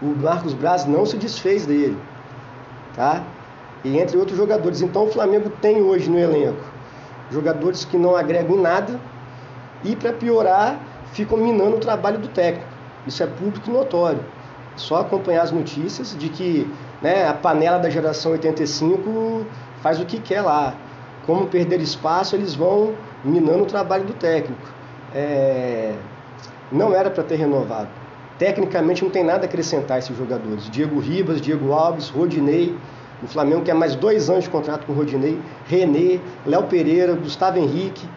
o 0.02 0.08
Marcos 0.08 0.54
Braz 0.54 0.86
não 0.86 1.06
se 1.06 1.18
desfez 1.18 1.66
dele. 1.66 1.98
Tá? 2.96 3.24
E 3.84 3.98
entre 3.98 4.18
outros 4.18 4.38
jogadores. 4.38 4.82
Então 4.82 5.06
o 5.06 5.12
Flamengo 5.12 5.50
tem 5.62 5.82
hoje 5.82 6.10
no 6.10 6.20
elenco 6.20 6.74
jogadores 7.34 7.84
que 7.84 7.98
não 7.98 8.16
agregam 8.16 8.58
nada 8.58 9.00
e 9.84 9.96
para 9.96 10.14
piorar 10.14 10.80
ficam 11.12 11.38
minando 11.38 11.78
o 11.78 11.80
trabalho 11.80 12.20
do 12.20 12.28
técnico. 12.28 12.68
Isso 13.06 13.22
é 13.24 13.28
público 13.28 13.70
notório. 13.70 14.24
Só 14.76 15.02
acompanhar 15.02 15.44
as 15.44 15.52
notícias 15.52 16.16
de 16.18 16.30
que 16.30 16.72
né, 17.02 17.28
a 17.28 17.34
panela 17.34 17.78
da 17.78 17.90
geração 17.90 18.32
85 18.32 19.46
faz 19.84 20.00
o 20.00 20.06
que 20.06 20.20
quer 20.20 20.42
lá. 20.42 20.74
Como 21.28 21.46
perder 21.48 21.82
espaço, 21.82 22.36
eles 22.36 22.56
vão 22.56 22.94
minando 23.24 23.64
o 23.64 23.66
trabalho 23.66 24.06
do 24.06 24.14
técnico. 24.14 24.62
É... 25.14 25.94
Não 26.72 26.94
era 26.94 27.12
para 27.12 27.24
ter 27.24 27.36
renovado. 27.36 27.90
Tecnicamente 28.40 29.04
não 29.04 29.12
tem 29.12 29.24
nada 29.24 29.44
a 29.44 29.46
acrescentar 29.46 30.00
esses 30.00 30.18
jogadores. 30.18 30.70
Diego 30.70 31.00
Ribas, 31.00 31.40
Diego 31.40 31.72
Alves, 31.74 32.10
Rodinei. 32.10 32.76
O 33.22 33.28
Flamengo 33.28 33.62
quer 33.62 33.76
mais 33.76 33.96
dois 33.96 34.30
anos 34.30 34.46
de 34.46 34.50
contrato 34.50 34.86
com 34.86 34.94
o 34.94 34.96
Rodinei. 34.96 35.40
René, 35.68 36.20
Léo 36.46 36.64
Pereira, 36.64 37.14
Gustavo 37.14 37.60
Henrique. 37.60 38.08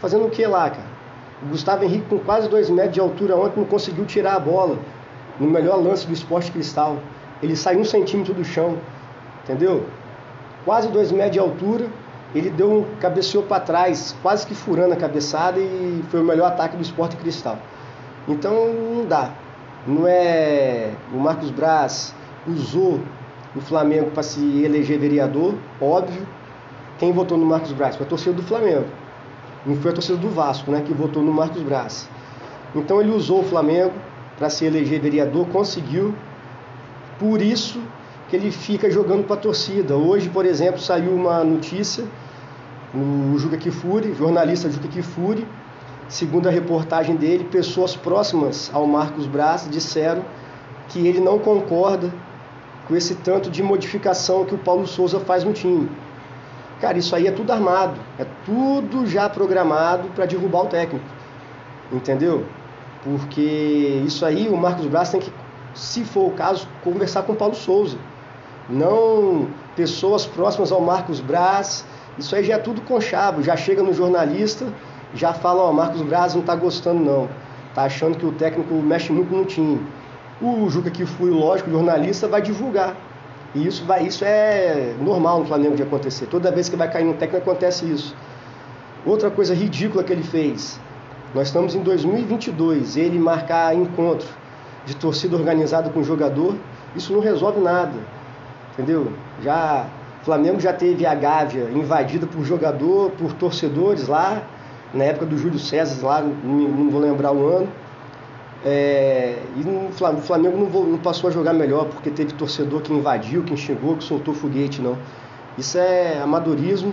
Fazendo 0.00 0.26
o 0.26 0.30
que 0.30 0.46
lá, 0.46 0.70
cara? 0.70 0.96
O 1.42 1.48
Gustavo 1.48 1.84
Henrique 1.84 2.06
com 2.08 2.18
quase 2.18 2.48
dois 2.48 2.70
metros 2.70 2.94
de 2.94 3.00
altura 3.00 3.36
ontem 3.36 3.60
não 3.60 3.66
conseguiu 3.66 4.06
tirar 4.06 4.34
a 4.34 4.40
bola. 4.40 4.78
No 5.38 5.48
melhor 5.48 5.76
lance 5.76 6.06
do 6.06 6.12
esporte 6.12 6.50
cristal. 6.50 6.98
Ele 7.42 7.54
sai 7.54 7.76
um 7.76 7.84
centímetro 7.84 8.32
do 8.32 8.44
chão. 8.44 8.78
Entendeu? 9.44 9.84
Quase 10.66 10.88
dois 10.88 11.10
metros 11.10 11.32
de 11.32 11.38
altura. 11.38 11.86
Ele 12.34 12.50
deu 12.50 12.70
um 12.70 12.84
cabeceou 13.00 13.44
para 13.44 13.60
trás, 13.60 14.14
quase 14.20 14.46
que 14.46 14.54
furando 14.54 14.92
a 14.92 14.96
cabeçada 14.96 15.58
e 15.58 16.04
foi 16.10 16.20
o 16.20 16.24
melhor 16.24 16.48
ataque 16.48 16.76
do 16.76 16.82
esporte 16.82 17.16
cristal. 17.16 17.56
Então 18.28 18.52
não 18.74 19.06
dá. 19.06 19.30
Não 19.86 20.06
é. 20.06 20.90
O 21.14 21.18
Marcos 21.18 21.50
Braz 21.50 22.14
usou 22.46 23.00
o 23.54 23.60
Flamengo 23.60 24.10
para 24.10 24.22
se 24.22 24.62
eleger 24.62 24.98
vereador, 24.98 25.54
óbvio. 25.80 26.26
Quem 26.98 27.12
votou 27.12 27.38
no 27.38 27.46
Marcos 27.46 27.72
Braz? 27.72 27.96
Foi 27.96 28.04
a 28.04 28.08
torcida 28.08 28.34
do 28.34 28.42
Flamengo. 28.42 28.86
Não 29.64 29.76
foi 29.76 29.90
a 29.92 29.94
torcida 29.94 30.18
do 30.18 30.28
Vasco, 30.28 30.70
né, 30.70 30.82
que 30.84 30.92
votou 30.92 31.22
no 31.22 31.32
Marcos 31.32 31.62
Braz. 31.62 32.08
Então 32.74 33.00
ele 33.00 33.10
usou 33.10 33.40
o 33.40 33.44
Flamengo 33.44 33.92
para 34.36 34.50
se 34.50 34.64
eleger 34.64 35.00
vereador, 35.00 35.46
conseguiu. 35.48 36.14
Por 37.18 37.40
isso 37.40 37.80
que 38.28 38.36
ele 38.36 38.50
fica 38.50 38.90
jogando 38.90 39.24
para 39.24 39.36
a 39.36 39.38
torcida. 39.38 39.96
Hoje, 39.96 40.28
por 40.28 40.44
exemplo, 40.44 40.80
saiu 40.80 41.14
uma 41.14 41.44
notícia 41.44 42.04
no 42.92 43.38
Juca 43.38 43.56
Kifuri, 43.56 44.14
jornalista 44.14 44.70
Juca 44.70 44.88
Kifuri, 44.88 45.46
segundo 46.08 46.48
a 46.48 46.50
reportagem 46.50 47.16
dele, 47.16 47.44
pessoas 47.44 47.94
próximas 47.94 48.70
ao 48.72 48.86
Marcos 48.86 49.26
Braz 49.26 49.68
disseram 49.70 50.24
que 50.88 51.06
ele 51.06 51.20
não 51.20 51.38
concorda 51.38 52.12
com 52.86 52.96
esse 52.96 53.16
tanto 53.16 53.50
de 53.50 53.62
modificação 53.62 54.44
que 54.44 54.54
o 54.54 54.58
Paulo 54.58 54.86
Souza 54.86 55.20
faz 55.20 55.44
no 55.44 55.52
time. 55.52 55.88
Cara, 56.80 56.98
isso 56.98 57.14
aí 57.16 57.26
é 57.26 57.32
tudo 57.32 57.52
armado, 57.52 57.98
é 58.18 58.26
tudo 58.44 59.06
já 59.06 59.28
programado 59.28 60.08
para 60.10 60.26
derrubar 60.26 60.62
o 60.62 60.66
técnico. 60.66 61.04
Entendeu? 61.90 62.44
Porque 63.02 64.02
isso 64.04 64.24
aí 64.24 64.48
o 64.48 64.56
Marcos 64.56 64.86
Braz 64.86 65.10
tem 65.10 65.20
que, 65.20 65.32
se 65.74 66.04
for 66.04 66.28
o 66.28 66.32
caso, 66.32 66.68
conversar 66.82 67.22
com 67.22 67.32
o 67.32 67.36
Paulo 67.36 67.54
Souza 67.54 67.96
não 68.68 69.48
pessoas 69.74 70.26
próximas 70.26 70.72
ao 70.72 70.80
Marcos 70.80 71.20
Braz. 71.20 71.84
Isso 72.18 72.34
aí 72.34 72.44
já 72.44 72.54
é 72.54 72.58
tudo 72.58 72.80
conchavo, 72.80 73.42
já 73.42 73.56
chega 73.56 73.82
no 73.82 73.92
jornalista, 73.92 74.66
já 75.14 75.32
fala, 75.32 75.62
ó, 75.62 75.72
Marcos 75.72 76.02
Braz 76.02 76.34
não 76.34 76.40
está 76.40 76.54
gostando 76.54 77.00
não, 77.00 77.28
tá 77.74 77.82
achando 77.82 78.16
que 78.16 78.24
o 78.24 78.32
técnico 78.32 78.74
mexe 78.74 79.12
muito 79.12 79.34
no 79.34 79.44
time. 79.44 79.86
O 80.40 80.68
Juca 80.68 80.90
que 80.90 81.04
foi 81.04 81.30
lógico, 81.30 81.70
jornalista, 81.70 82.26
vai 82.26 82.42
divulgar. 82.42 82.96
E 83.54 83.66
isso, 83.66 83.84
vai, 83.84 84.06
isso 84.06 84.24
é 84.24 84.94
normal 85.00 85.40
no 85.40 85.46
Flamengo 85.46 85.76
de 85.76 85.82
acontecer. 85.82 86.26
Toda 86.26 86.50
vez 86.50 86.68
que 86.68 86.76
vai 86.76 86.90
cair 86.90 87.06
um 87.06 87.14
técnico 87.14 87.50
acontece 87.50 87.90
isso. 87.90 88.14
Outra 89.04 89.30
coisa 89.30 89.54
ridícula 89.54 90.02
que 90.02 90.12
ele 90.12 90.22
fez. 90.22 90.80
Nós 91.34 91.48
estamos 91.48 91.74
em 91.74 91.82
2022, 91.82 92.96
ele 92.96 93.18
marcar 93.18 93.74
encontro 93.74 94.28
de 94.84 94.94
torcida 94.94 95.36
organizada 95.36 95.90
com 95.90 96.02
jogador, 96.02 96.54
isso 96.94 97.12
não 97.12 97.20
resolve 97.20 97.60
nada 97.60 97.92
entendeu? 98.78 99.12
Já 99.42 99.86
Flamengo 100.26 100.58
já 100.58 100.72
teve 100.72 101.06
a 101.06 101.14
Gávea 101.14 101.70
invadida 101.72 102.26
por 102.26 102.42
jogador, 102.44 103.12
por 103.12 103.32
torcedores 103.34 104.08
lá, 104.08 104.42
na 104.92 105.04
época 105.04 105.24
do 105.24 105.38
Júlio 105.38 105.56
César, 105.56 106.04
lá, 106.04 106.20
não, 106.20 106.32
não 106.32 106.90
vou 106.90 107.00
lembrar 107.00 107.30
o 107.30 107.46
ano. 107.46 107.68
É, 108.64 109.38
e 109.54 109.60
o 109.60 110.20
Flamengo 110.20 110.58
não, 110.58 110.84
não, 110.84 110.98
passou 110.98 111.30
a 111.30 111.32
jogar 111.32 111.52
melhor 111.52 111.84
porque 111.84 112.10
teve 112.10 112.32
torcedor 112.32 112.80
que 112.82 112.92
invadiu, 112.92 113.44
que 113.44 113.54
enxergou, 113.54 113.96
que 113.96 114.02
soltou 114.02 114.34
foguete, 114.34 114.82
não. 114.82 114.98
Isso 115.56 115.78
é 115.78 116.20
amadorismo. 116.20 116.92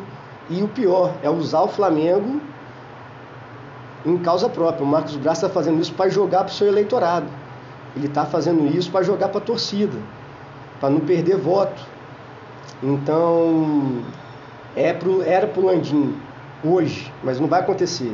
E 0.52 0.62
o 0.62 0.68
pior 0.68 1.16
é 1.24 1.30
usar 1.30 1.62
o 1.62 1.68
Flamengo 1.68 2.40
em 4.06 4.16
causa 4.20 4.48
própria. 4.48 4.84
O 4.84 4.88
Marcos 4.88 5.16
Braz 5.16 5.40
está 5.40 5.50
fazendo 5.50 5.82
isso 5.82 5.94
para 5.94 6.08
jogar 6.08 6.44
para 6.44 6.52
o 6.52 6.54
seu 6.54 6.68
eleitorado. 6.68 7.26
Ele 7.96 8.06
está 8.06 8.26
fazendo 8.26 8.68
isso 8.68 8.92
para 8.92 9.02
jogar 9.02 9.30
para 9.30 9.40
a 9.40 9.44
torcida 9.44 9.98
para 10.84 10.90
não 10.90 11.00
perder 11.00 11.38
voto. 11.38 11.82
Então, 12.84 14.04
é 14.76 14.92
pro, 14.92 15.24
era 15.24 15.48
para 15.48 15.62
o 15.62 15.66
Landim 15.66 16.14
hoje, 16.62 17.10
mas 17.24 17.40
não 17.40 17.48
vai 17.48 17.62
acontecer. 17.62 18.14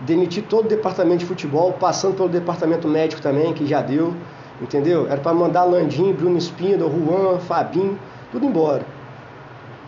Demitir 0.00 0.44
todo 0.44 0.64
o 0.64 0.68
departamento 0.70 1.18
de 1.18 1.26
futebol, 1.26 1.74
passando 1.74 2.16
pelo 2.16 2.30
departamento 2.30 2.88
médico 2.88 3.20
também, 3.20 3.52
que 3.52 3.66
já 3.66 3.82
deu, 3.82 4.14
entendeu? 4.58 5.06
Era 5.06 5.20
para 5.20 5.34
mandar 5.34 5.64
Landim, 5.64 6.14
Bruno 6.14 6.38
Espíndola, 6.38 6.90
Juan, 6.90 7.40
Fabinho, 7.40 7.98
tudo 8.32 8.46
embora. 8.46 8.86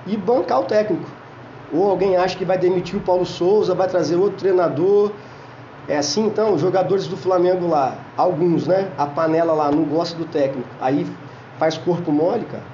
E 0.06 0.14
bancar 0.14 0.60
o 0.60 0.64
técnico. 0.64 1.08
Ou 1.72 1.88
alguém 1.88 2.18
acha 2.18 2.36
que 2.36 2.44
vai 2.44 2.58
demitir 2.58 2.98
o 2.98 3.00
Paulo 3.00 3.24
Souza, 3.24 3.74
vai 3.74 3.88
trazer 3.88 4.16
outro 4.16 4.36
treinador. 4.36 5.10
É 5.88 5.96
assim 5.96 6.26
então, 6.26 6.52
os 6.52 6.60
jogadores 6.60 7.06
do 7.06 7.16
Flamengo 7.16 7.66
lá, 7.66 7.96
alguns, 8.14 8.66
né? 8.66 8.90
A 8.98 9.06
panela 9.06 9.54
lá 9.54 9.70
não 9.70 9.84
gosta 9.84 10.18
do 10.18 10.26
técnico. 10.26 10.68
Aí 10.78 11.06
faz 11.60 11.76
corpo 11.76 12.10
mole, 12.10 12.46
cara. 12.46 12.64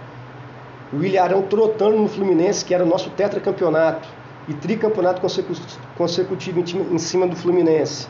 O 0.93 1.03
Ilharão 1.03 1.43
trotando 1.43 1.99
no 1.99 2.09
Fluminense, 2.09 2.65
que 2.65 2.73
era 2.73 2.85
o 2.85 2.87
nosso 2.87 3.11
tetracampeonato 3.11 4.09
e 4.47 4.55
tricampeonato 4.55 5.21
consecutivo 5.97 6.61
em 6.93 6.99
cima 6.99 7.27
do 7.27 7.35
Fluminense. 7.35 8.07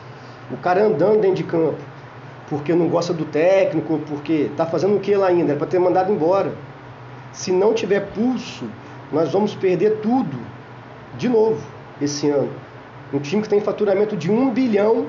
O 0.50 0.58
cara 0.58 0.84
andando 0.84 1.22
dentro 1.22 1.36
de 1.36 1.44
campo, 1.44 1.78
porque 2.50 2.74
não 2.74 2.88
gosta 2.88 3.14
do 3.14 3.24
técnico, 3.24 3.98
porque 4.06 4.50
tá 4.54 4.66
fazendo 4.66 4.96
o 4.96 5.00
que 5.00 5.16
lá 5.16 5.28
ainda? 5.28 5.52
Era 5.52 5.58
para 5.58 5.66
ter 5.66 5.78
mandado 5.78 6.12
embora. 6.12 6.52
Se 7.32 7.50
não 7.50 7.72
tiver 7.72 8.12
pulso, 8.12 8.66
nós 9.10 9.32
vamos 9.32 9.54
perder 9.54 10.00
tudo 10.02 10.38
de 11.16 11.30
novo 11.30 11.66
esse 12.02 12.28
ano. 12.28 12.50
Um 13.14 13.18
time 13.18 13.40
que 13.40 13.48
tem 13.48 13.62
faturamento 13.62 14.14
de 14.14 14.30
um 14.30 14.50
bilhão 14.50 15.06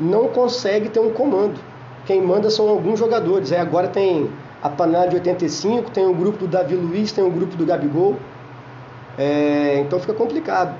não 0.00 0.26
consegue 0.26 0.88
ter 0.88 0.98
um 0.98 1.10
comando. 1.10 1.60
Quem 2.04 2.20
manda 2.20 2.50
são 2.50 2.68
alguns 2.68 2.98
jogadores. 2.98 3.52
Aí 3.52 3.58
agora 3.58 3.86
tem 3.86 4.28
a 4.62 4.68
panela 4.68 5.06
de 5.06 5.16
85, 5.16 5.90
tem 5.90 6.06
o 6.06 6.14
grupo 6.14 6.38
do 6.38 6.48
Davi 6.48 6.74
Luiz, 6.74 7.12
tem 7.12 7.24
o 7.24 7.30
grupo 7.30 7.56
do 7.56 7.64
Gabigol. 7.64 8.16
É, 9.16 9.80
então 9.80 9.98
fica 10.00 10.14
complicado. 10.14 10.74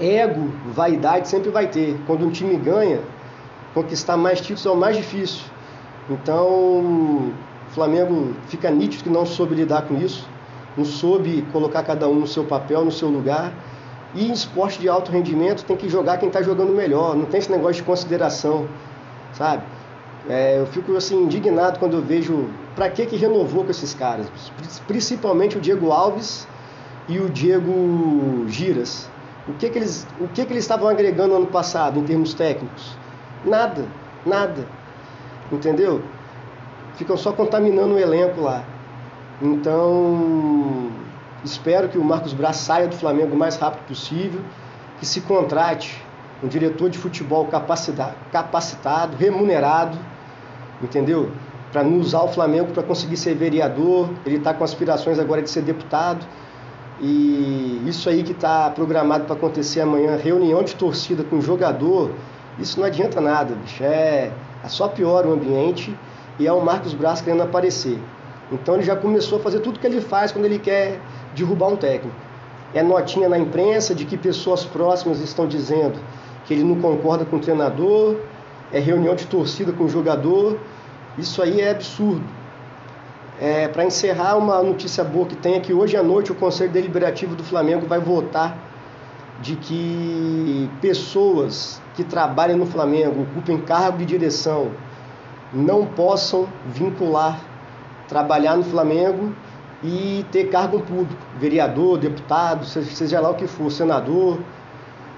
Ego, 0.00 0.50
vaidade 0.66 1.28
sempre 1.28 1.50
vai 1.50 1.66
ter. 1.68 1.98
Quando 2.06 2.26
um 2.26 2.30
time 2.30 2.56
ganha, 2.56 3.00
conquistar 3.74 4.16
mais 4.16 4.40
títulos 4.40 4.66
é 4.66 4.70
o 4.70 4.76
mais 4.76 4.96
difícil. 4.96 5.42
Então, 6.10 6.46
o 6.46 7.32
Flamengo 7.70 8.34
fica 8.46 8.70
nítido 8.70 9.04
que 9.04 9.10
não 9.10 9.26
soube 9.26 9.54
lidar 9.54 9.82
com 9.82 9.96
isso, 9.96 10.26
não 10.76 10.84
soube 10.84 11.42
colocar 11.52 11.82
cada 11.82 12.08
um 12.08 12.14
no 12.14 12.26
seu 12.26 12.44
papel, 12.44 12.84
no 12.84 12.92
seu 12.92 13.08
lugar. 13.08 13.52
E 14.14 14.26
em 14.26 14.32
esporte 14.32 14.80
de 14.80 14.88
alto 14.88 15.12
rendimento 15.12 15.64
tem 15.64 15.76
que 15.76 15.88
jogar 15.88 16.16
quem 16.16 16.28
está 16.28 16.40
jogando 16.40 16.72
melhor, 16.72 17.14
não 17.14 17.26
tem 17.26 17.38
esse 17.38 17.50
negócio 17.50 17.74
de 17.74 17.82
consideração, 17.82 18.66
sabe? 19.34 19.62
É, 20.28 20.58
eu 20.58 20.66
fico 20.66 20.96
assim 20.96 21.24
indignado 21.24 21.78
quando 21.78 21.94
eu 21.94 22.02
vejo 22.02 22.48
para 22.78 22.88
que 22.90 23.06
que 23.06 23.16
renovou 23.16 23.64
com 23.64 23.72
esses 23.72 23.92
caras, 23.92 24.30
principalmente 24.86 25.58
o 25.58 25.60
Diego 25.60 25.90
Alves 25.90 26.46
e 27.08 27.18
o 27.18 27.28
Diego 27.28 28.44
Giras. 28.46 29.10
O 29.48 29.54
que 29.54 29.68
que 29.68 29.78
eles, 29.78 30.06
o 30.20 30.28
que 30.28 30.46
que 30.46 30.52
eles 30.52 30.62
estavam 30.62 30.86
agregando 30.86 31.34
ano 31.34 31.48
passado 31.48 31.98
em 31.98 32.04
termos 32.04 32.34
técnicos? 32.34 32.96
Nada, 33.44 33.84
nada. 34.24 34.64
Entendeu? 35.50 36.02
Ficam 36.94 37.16
só 37.16 37.32
contaminando 37.32 37.94
o 37.94 37.98
elenco 37.98 38.42
lá. 38.42 38.62
Então, 39.42 40.92
espero 41.42 41.88
que 41.88 41.98
o 41.98 42.04
Marcos 42.04 42.32
Braz 42.32 42.58
saia 42.58 42.86
do 42.86 42.94
Flamengo 42.94 43.34
o 43.34 43.38
mais 43.38 43.56
rápido 43.56 43.88
possível, 43.88 44.40
que 45.00 45.06
se 45.06 45.20
contrate 45.22 46.00
um 46.40 46.46
diretor 46.46 46.88
de 46.88 46.98
futebol 46.98 47.44
capacitado, 47.46 48.14
capacitado 48.30 49.16
remunerado, 49.16 49.98
entendeu? 50.80 51.32
Para 51.72 51.82
não 51.82 51.98
usar 51.98 52.22
o 52.22 52.28
Flamengo 52.28 52.72
para 52.72 52.82
conseguir 52.82 53.16
ser 53.16 53.34
vereador. 53.34 54.10
Ele 54.24 54.36
está 54.36 54.54
com 54.54 54.64
aspirações 54.64 55.18
agora 55.18 55.42
de 55.42 55.50
ser 55.50 55.62
deputado. 55.62 56.26
E 57.00 57.82
isso 57.86 58.08
aí 58.08 58.22
que 58.22 58.32
está 58.32 58.70
programado 58.70 59.24
para 59.24 59.36
acontecer 59.36 59.80
amanhã, 59.80 60.16
reunião 60.16 60.62
de 60.64 60.74
torcida 60.74 61.22
com 61.22 61.40
jogador, 61.40 62.10
isso 62.58 62.80
não 62.80 62.86
adianta 62.86 63.20
nada, 63.20 63.54
bicho. 63.54 63.84
É, 63.84 64.32
é 64.64 64.68
só 64.68 64.88
piora 64.88 65.28
o 65.28 65.32
ambiente 65.32 65.96
e 66.38 66.46
é 66.46 66.52
o 66.52 66.60
Marcos 66.60 66.92
Braz 66.92 67.20
querendo 67.20 67.42
aparecer. 67.42 67.98
Então 68.50 68.74
ele 68.74 68.82
já 68.82 68.96
começou 68.96 69.38
a 69.38 69.42
fazer 69.42 69.60
tudo 69.60 69.78
que 69.78 69.86
ele 69.86 70.00
faz 70.00 70.32
quando 70.32 70.46
ele 70.46 70.58
quer 70.58 71.00
derrubar 71.36 71.68
um 71.68 71.76
técnico. 71.76 72.16
É 72.74 72.82
notinha 72.82 73.28
na 73.28 73.38
imprensa 73.38 73.94
de 73.94 74.04
que 74.04 74.16
pessoas 74.16 74.64
próximas 74.64 75.20
estão 75.20 75.46
dizendo 75.46 75.98
que 76.44 76.54
ele 76.54 76.64
não 76.64 76.80
concorda 76.80 77.24
com 77.24 77.36
o 77.36 77.38
treinador, 77.38 78.16
é 78.72 78.80
reunião 78.80 79.14
de 79.14 79.26
torcida 79.26 79.72
com 79.72 79.84
o 79.84 79.88
jogador. 79.88 80.58
Isso 81.18 81.42
aí 81.42 81.60
é 81.60 81.70
absurdo. 81.70 82.24
É, 83.40 83.68
Para 83.68 83.84
encerrar, 83.84 84.36
uma 84.36 84.62
notícia 84.62 85.02
boa 85.04 85.26
que 85.26 85.36
tem 85.36 85.54
é 85.54 85.60
que 85.60 85.72
hoje 85.72 85.96
à 85.96 86.02
noite 86.02 86.32
o 86.32 86.34
Conselho 86.34 86.70
Deliberativo 86.70 87.34
do 87.34 87.44
Flamengo 87.44 87.86
vai 87.86 88.00
votar 88.00 88.56
de 89.40 89.54
que 89.56 90.68
pessoas 90.80 91.80
que 91.94 92.02
trabalhem 92.02 92.56
no 92.56 92.66
Flamengo, 92.66 93.22
ocupem 93.22 93.58
cargo 93.58 93.98
de 93.98 94.04
direção, 94.04 94.70
não 95.52 95.86
possam 95.86 96.48
vincular 96.66 97.40
trabalhar 98.08 98.56
no 98.56 98.64
Flamengo 98.64 99.32
e 99.84 100.24
ter 100.32 100.48
cargo 100.48 100.80
público, 100.80 101.20
vereador, 101.38 101.98
deputado, 101.98 102.64
seja 102.64 103.20
lá 103.20 103.30
o 103.30 103.34
que 103.34 103.46
for, 103.46 103.70
senador. 103.70 104.38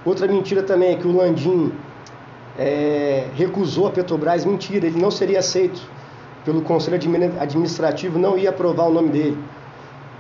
Outra 0.04 0.26
mentira 0.26 0.62
também 0.62 0.92
é 0.92 0.96
que 0.96 1.06
o 1.06 1.16
Landim 1.16 1.72
é, 2.62 3.28
recusou 3.34 3.86
a 3.86 3.90
Petrobras, 3.90 4.44
mentira, 4.44 4.86
ele 4.86 5.00
não 5.00 5.10
seria 5.10 5.38
aceito 5.38 5.80
pelo 6.44 6.60
Conselho 6.60 6.98
Administrativo, 7.40 8.18
não 8.18 8.36
ia 8.36 8.50
aprovar 8.50 8.86
o 8.86 8.92
nome 8.92 9.08
dele. 9.08 9.38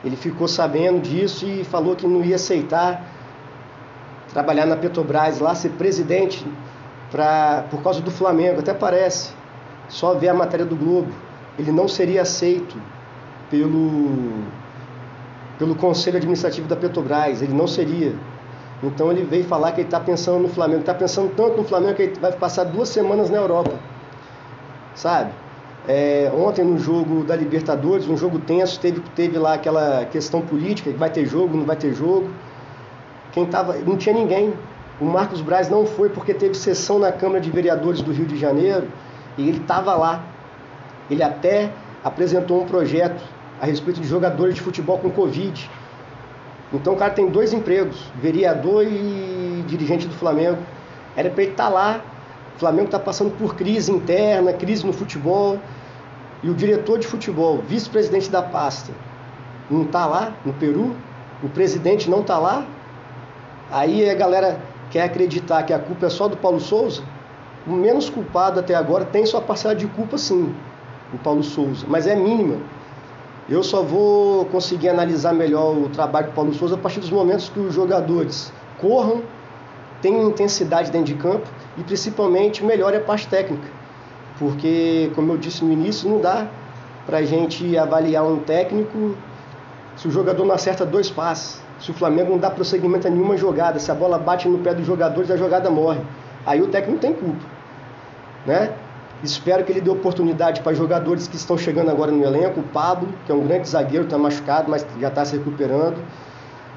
Ele 0.02 0.16
ficou 0.16 0.48
sabendo 0.48 1.02
disso 1.02 1.44
e 1.44 1.62
falou 1.64 1.94
que 1.94 2.06
não 2.06 2.24
ia 2.24 2.36
aceitar 2.36 3.04
trabalhar 4.32 4.64
na 4.64 4.74
Petrobras 4.74 5.38
lá, 5.38 5.54
ser 5.54 5.70
presidente 5.70 6.46
pra, 7.10 7.66
por 7.70 7.82
causa 7.82 8.00
do 8.00 8.10
Flamengo, 8.10 8.60
até 8.60 8.72
parece. 8.72 9.34
Só 9.88 10.14
ver 10.14 10.28
a 10.28 10.34
matéria 10.34 10.64
do 10.64 10.76
Globo. 10.76 11.12
Ele 11.58 11.70
não 11.70 11.88
seria 11.88 12.22
aceito 12.22 12.80
pelo, 13.50 14.44
pelo 15.58 15.74
Conselho 15.74 16.16
Administrativo 16.16 16.66
da 16.66 16.76
Petrobras, 16.76 17.42
ele 17.42 17.52
não 17.52 17.66
seria. 17.66 18.14
Então 18.82 19.10
ele 19.10 19.24
veio 19.24 19.44
falar 19.44 19.72
que 19.72 19.80
ele 19.80 19.88
está 19.88 20.00
pensando 20.00 20.38
no 20.40 20.48
Flamengo, 20.48 20.80
está 20.80 20.94
pensando 20.94 21.30
tanto 21.36 21.56
no 21.58 21.64
Flamengo 21.64 21.94
que 21.94 22.02
ele 22.02 22.18
vai 22.18 22.32
passar 22.32 22.64
duas 22.64 22.88
semanas 22.88 23.28
na 23.28 23.36
Europa, 23.36 23.72
sabe? 24.94 25.30
É, 25.88 26.30
ontem 26.34 26.64
no 26.64 26.78
jogo 26.78 27.24
da 27.24 27.34
Libertadores, 27.34 28.08
um 28.08 28.16
jogo 28.16 28.38
tenso, 28.38 28.78
teve, 28.80 29.00
teve 29.14 29.38
lá 29.38 29.54
aquela 29.54 30.04
questão 30.06 30.40
política, 30.40 30.90
vai 30.92 31.10
ter 31.10 31.26
jogo, 31.26 31.56
não 31.56 31.64
vai 31.64 31.76
ter 31.76 31.92
jogo. 31.94 32.30
Quem 33.32 33.46
tava, 33.46 33.74
não 33.78 33.96
tinha 33.96 34.14
ninguém. 34.14 34.52
O 35.00 35.04
Marcos 35.04 35.40
Braz 35.40 35.68
não 35.70 35.86
foi 35.86 36.10
porque 36.10 36.34
teve 36.34 36.54
sessão 36.54 36.98
na 36.98 37.10
Câmara 37.10 37.40
de 37.40 37.50
Vereadores 37.50 38.02
do 38.02 38.12
Rio 38.12 38.26
de 38.26 38.36
Janeiro 38.36 38.88
e 39.38 39.48
ele 39.48 39.58
estava 39.58 39.94
lá. 39.94 40.22
Ele 41.10 41.22
até 41.22 41.70
apresentou 42.04 42.62
um 42.62 42.66
projeto 42.66 43.22
a 43.60 43.66
respeito 43.66 44.00
de 44.00 44.06
jogadores 44.06 44.54
de 44.54 44.60
futebol 44.60 44.98
com 44.98 45.10
Covid. 45.10 45.70
Então 46.72 46.92
o 46.94 46.96
cara 46.96 47.12
tem 47.12 47.28
dois 47.28 47.52
empregos, 47.52 48.10
vereador 48.20 48.84
e 48.84 49.64
dirigente 49.66 50.06
do 50.06 50.14
Flamengo. 50.14 50.58
Era 51.16 51.30
para 51.30 51.42
ele 51.42 51.52
estar 51.52 51.64
tá 51.64 51.70
lá. 51.70 52.00
O 52.56 52.60
Flamengo 52.60 52.86
está 52.86 52.98
passando 52.98 53.30
por 53.36 53.54
crise 53.56 53.90
interna, 53.90 54.52
crise 54.52 54.86
no 54.86 54.92
futebol. 54.92 55.58
E 56.42 56.48
o 56.48 56.54
diretor 56.54 56.98
de 56.98 57.06
futebol, 57.06 57.58
vice-presidente 57.58 58.30
da 58.30 58.40
pasta, 58.40 58.92
não 59.70 59.82
está 59.82 60.06
lá 60.06 60.32
no 60.44 60.52
Peru. 60.54 60.96
O 61.42 61.48
presidente 61.48 62.08
não 62.08 62.20
está 62.20 62.38
lá. 62.38 62.66
Aí 63.70 64.08
a 64.08 64.14
galera 64.14 64.60
quer 64.90 65.02
acreditar 65.02 65.62
que 65.62 65.72
a 65.72 65.78
culpa 65.78 66.06
é 66.06 66.10
só 66.10 66.28
do 66.28 66.36
Paulo 66.36 66.60
Souza. 66.60 67.02
O 67.66 67.72
menos 67.72 68.08
culpado 68.08 68.58
até 68.60 68.74
agora 68.74 69.04
tem 69.04 69.26
sua 69.26 69.40
parcela 69.40 69.74
de 69.74 69.86
culpa 69.86 70.16
sim, 70.16 70.54
o 71.12 71.18
Paulo 71.18 71.42
Souza, 71.42 71.86
mas 71.88 72.06
é 72.06 72.16
mínima. 72.16 72.56
Eu 73.50 73.64
só 73.64 73.82
vou 73.82 74.44
conseguir 74.44 74.88
analisar 74.88 75.34
melhor 75.34 75.76
o 75.76 75.88
trabalho 75.88 76.28
do 76.28 76.32
Paulo 76.32 76.54
Souza 76.54 76.76
a 76.76 76.78
partir 76.78 77.00
dos 77.00 77.10
momentos 77.10 77.48
que 77.48 77.58
os 77.58 77.74
jogadores 77.74 78.52
corram, 78.80 79.22
tenham 80.00 80.28
intensidade 80.28 80.88
dentro 80.92 81.12
de 81.12 81.20
campo 81.20 81.48
e 81.76 81.82
principalmente 81.82 82.64
melhore 82.64 82.96
a 82.96 83.00
parte 83.00 83.26
técnica. 83.26 83.66
Porque, 84.38 85.10
como 85.16 85.32
eu 85.32 85.36
disse 85.36 85.64
no 85.64 85.72
início, 85.72 86.08
não 86.08 86.20
dá 86.20 86.46
para 87.04 87.18
a 87.18 87.22
gente 87.24 87.76
avaliar 87.76 88.24
um 88.24 88.38
técnico 88.38 89.16
se 89.96 90.06
o 90.06 90.12
jogador 90.12 90.44
não 90.46 90.54
acerta 90.54 90.86
dois 90.86 91.10
passes, 91.10 91.60
se 91.80 91.90
o 91.90 91.94
Flamengo 91.94 92.30
não 92.30 92.38
dá 92.38 92.50
prosseguimento 92.50 93.08
a 93.08 93.10
nenhuma 93.10 93.36
jogada, 93.36 93.80
se 93.80 93.90
a 93.90 93.94
bola 93.96 94.16
bate 94.16 94.48
no 94.48 94.58
pé 94.58 94.72
dos 94.72 94.86
jogadores, 94.86 95.28
a 95.28 95.36
jogada 95.36 95.68
morre. 95.68 96.00
Aí 96.46 96.62
o 96.62 96.68
técnico 96.68 97.00
tem 97.00 97.12
culpa. 97.12 97.44
Né? 98.46 98.72
Espero 99.22 99.64
que 99.64 99.72
ele 99.72 99.82
dê 99.82 99.90
oportunidade 99.90 100.62
para 100.62 100.72
jogadores 100.72 101.28
que 101.28 101.36
estão 101.36 101.58
chegando 101.58 101.90
agora 101.90 102.10
no 102.10 102.24
elenco. 102.24 102.60
O 102.60 102.62
Pablo, 102.62 103.08
que 103.26 103.32
é 103.32 103.34
um 103.34 103.46
grande 103.46 103.68
zagueiro, 103.68 104.04
está 104.04 104.16
machucado, 104.16 104.70
mas 104.70 104.86
já 104.98 105.08
está 105.08 105.24
se 105.24 105.36
recuperando. 105.36 106.02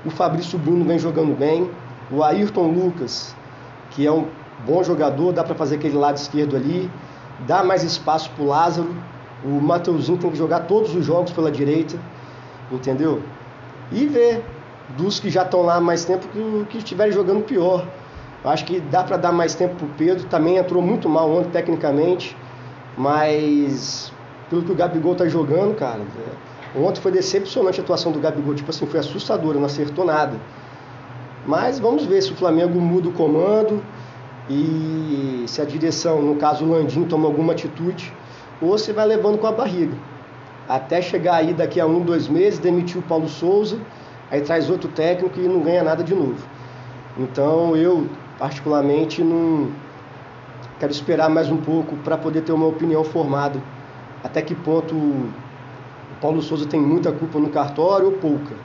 O 0.06 0.10
Fabrício 0.10 0.60
Bruno 0.60 0.84
vem 0.84 1.00
jogando 1.00 1.38
bem. 1.38 1.70
O 2.12 2.22
Ayrton 2.22 2.68
Lucas, 2.68 3.34
que 3.92 4.06
é 4.06 4.12
um 4.12 4.28
bom 4.66 4.84
jogador, 4.84 5.32
dá 5.32 5.42
para 5.42 5.56
fazer 5.56 5.76
aquele 5.76 5.98
lado 5.98 6.18
esquerdo 6.18 6.58
ali. 6.58 6.92
Dá 7.48 7.64
mais 7.64 7.82
espaço 7.82 8.30
para 8.32 8.44
o 8.44 8.48
Lázaro. 8.48 8.94
O 9.46 9.62
Mateuzinho 9.62 10.18
tem 10.18 10.30
que 10.30 10.38
jogar 10.38 10.62
todos 10.62 10.94
os 10.94 11.06
jogos 11.06 11.32
pela 11.32 11.50
direita, 11.50 11.98
entendeu? 12.70 13.22
E 13.90 14.06
ver 14.06 14.44
dos 14.98 15.20
que 15.20 15.30
já 15.30 15.44
estão 15.44 15.62
lá 15.62 15.76
há 15.76 15.82
mais 15.82 16.04
tempo 16.04 16.28
que, 16.28 16.66
que 16.70 16.78
estiverem 16.80 17.14
jogando 17.14 17.44
pior. 17.44 17.86
Acho 18.44 18.66
que 18.66 18.80
dá 18.80 19.04
para 19.04 19.16
dar 19.16 19.32
mais 19.32 19.56
tempo 19.56 19.76
pro 19.76 19.88
Pedro, 19.98 20.26
também 20.26 20.58
entrou 20.58 20.82
muito 20.82 21.08
mal 21.08 21.32
ontem 21.32 21.50
tecnicamente, 21.52 22.36
mas 22.98 24.12
pelo 24.50 24.64
que 24.64 24.72
o 24.72 24.76
Gabigol 24.76 25.16
tá 25.16 25.26
jogando, 25.28 25.74
cara, 25.76 26.02
é, 26.02 26.80
ontem 26.80 27.00
foi 27.00 27.12
decepcionante 27.12 27.80
a 27.80 27.84
atuação 27.84 28.12
do 28.12 28.20
Gabigol, 28.20 28.54
tipo 28.54 28.70
assim, 28.70 28.86
foi 28.86 29.00
assustadora, 29.00 29.58
não 29.58 29.66
acertou 29.66 30.04
nada. 30.04 30.38
Mas 31.46 31.80
vamos 31.80 32.06
ver 32.06 32.22
se 32.22 32.32
o 32.32 32.36
Flamengo 32.36 32.80
muda 32.82 33.08
o 33.10 33.14
comando 33.14 33.82
e 34.50 35.46
se 35.48 35.62
a 35.62 35.66
direção, 35.66 36.22
no 36.22 36.36
caso 36.36 36.66
o 36.66 36.72
Landim, 36.72 37.04
toma 37.06 37.28
alguma 37.28 37.54
atitude, 37.54 38.14
ou 38.62 38.78
se 38.78 38.92
vai 38.92 39.06
levando 39.06 39.38
com 39.38 39.48
a 39.48 39.52
barriga. 39.52 39.96
Até 40.68 41.02
chegar 41.02 41.36
aí 41.36 41.54
daqui 41.54 41.80
a 41.80 41.86
um, 41.86 42.02
dois 42.02 42.28
meses, 42.28 42.60
demitir 42.60 42.98
o 42.98 43.02
Paulo 43.02 43.28
Souza, 43.28 43.78
aí 44.32 44.42
traz 44.42 44.70
outro 44.70 44.90
técnico 44.90 45.40
e 45.40 45.48
não 45.48 45.62
ganha 45.62 45.84
nada 45.84 46.04
de 46.04 46.14
novo. 46.14 46.46
Então 47.18 47.76
eu, 47.76 48.08
particularmente, 48.38 49.24
não 49.24 49.72
quero 50.80 50.92
esperar 50.92 51.30
mais 51.30 51.50
um 51.50 51.58
pouco 51.58 51.96
para 51.98 52.18
poder 52.18 52.42
ter 52.42 52.52
uma 52.52 52.68
opinião 52.68 53.04
formada. 53.04 53.60
Até 54.24 54.42
que 54.42 54.56
ponto 54.56 54.96
o 54.96 55.32
Paulo 56.22 56.42
Souza 56.42 56.66
tem 56.66 56.80
muita 56.80 57.12
culpa 57.12 57.40
no 57.40 57.50
cartório 57.50 58.08
ou 58.08 58.12
pouca? 58.14 58.56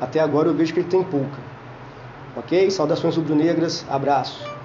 Até 0.00 0.20
agora 0.20 0.48
eu 0.48 0.54
vejo 0.54 0.72
que 0.72 0.80
ele 0.80 0.88
tem 0.88 1.02
pouca. 1.02 1.38
Ok? 2.36 2.70
Saudações 2.70 3.16
rubro-negras, 3.16 3.84
abraço. 3.90 4.57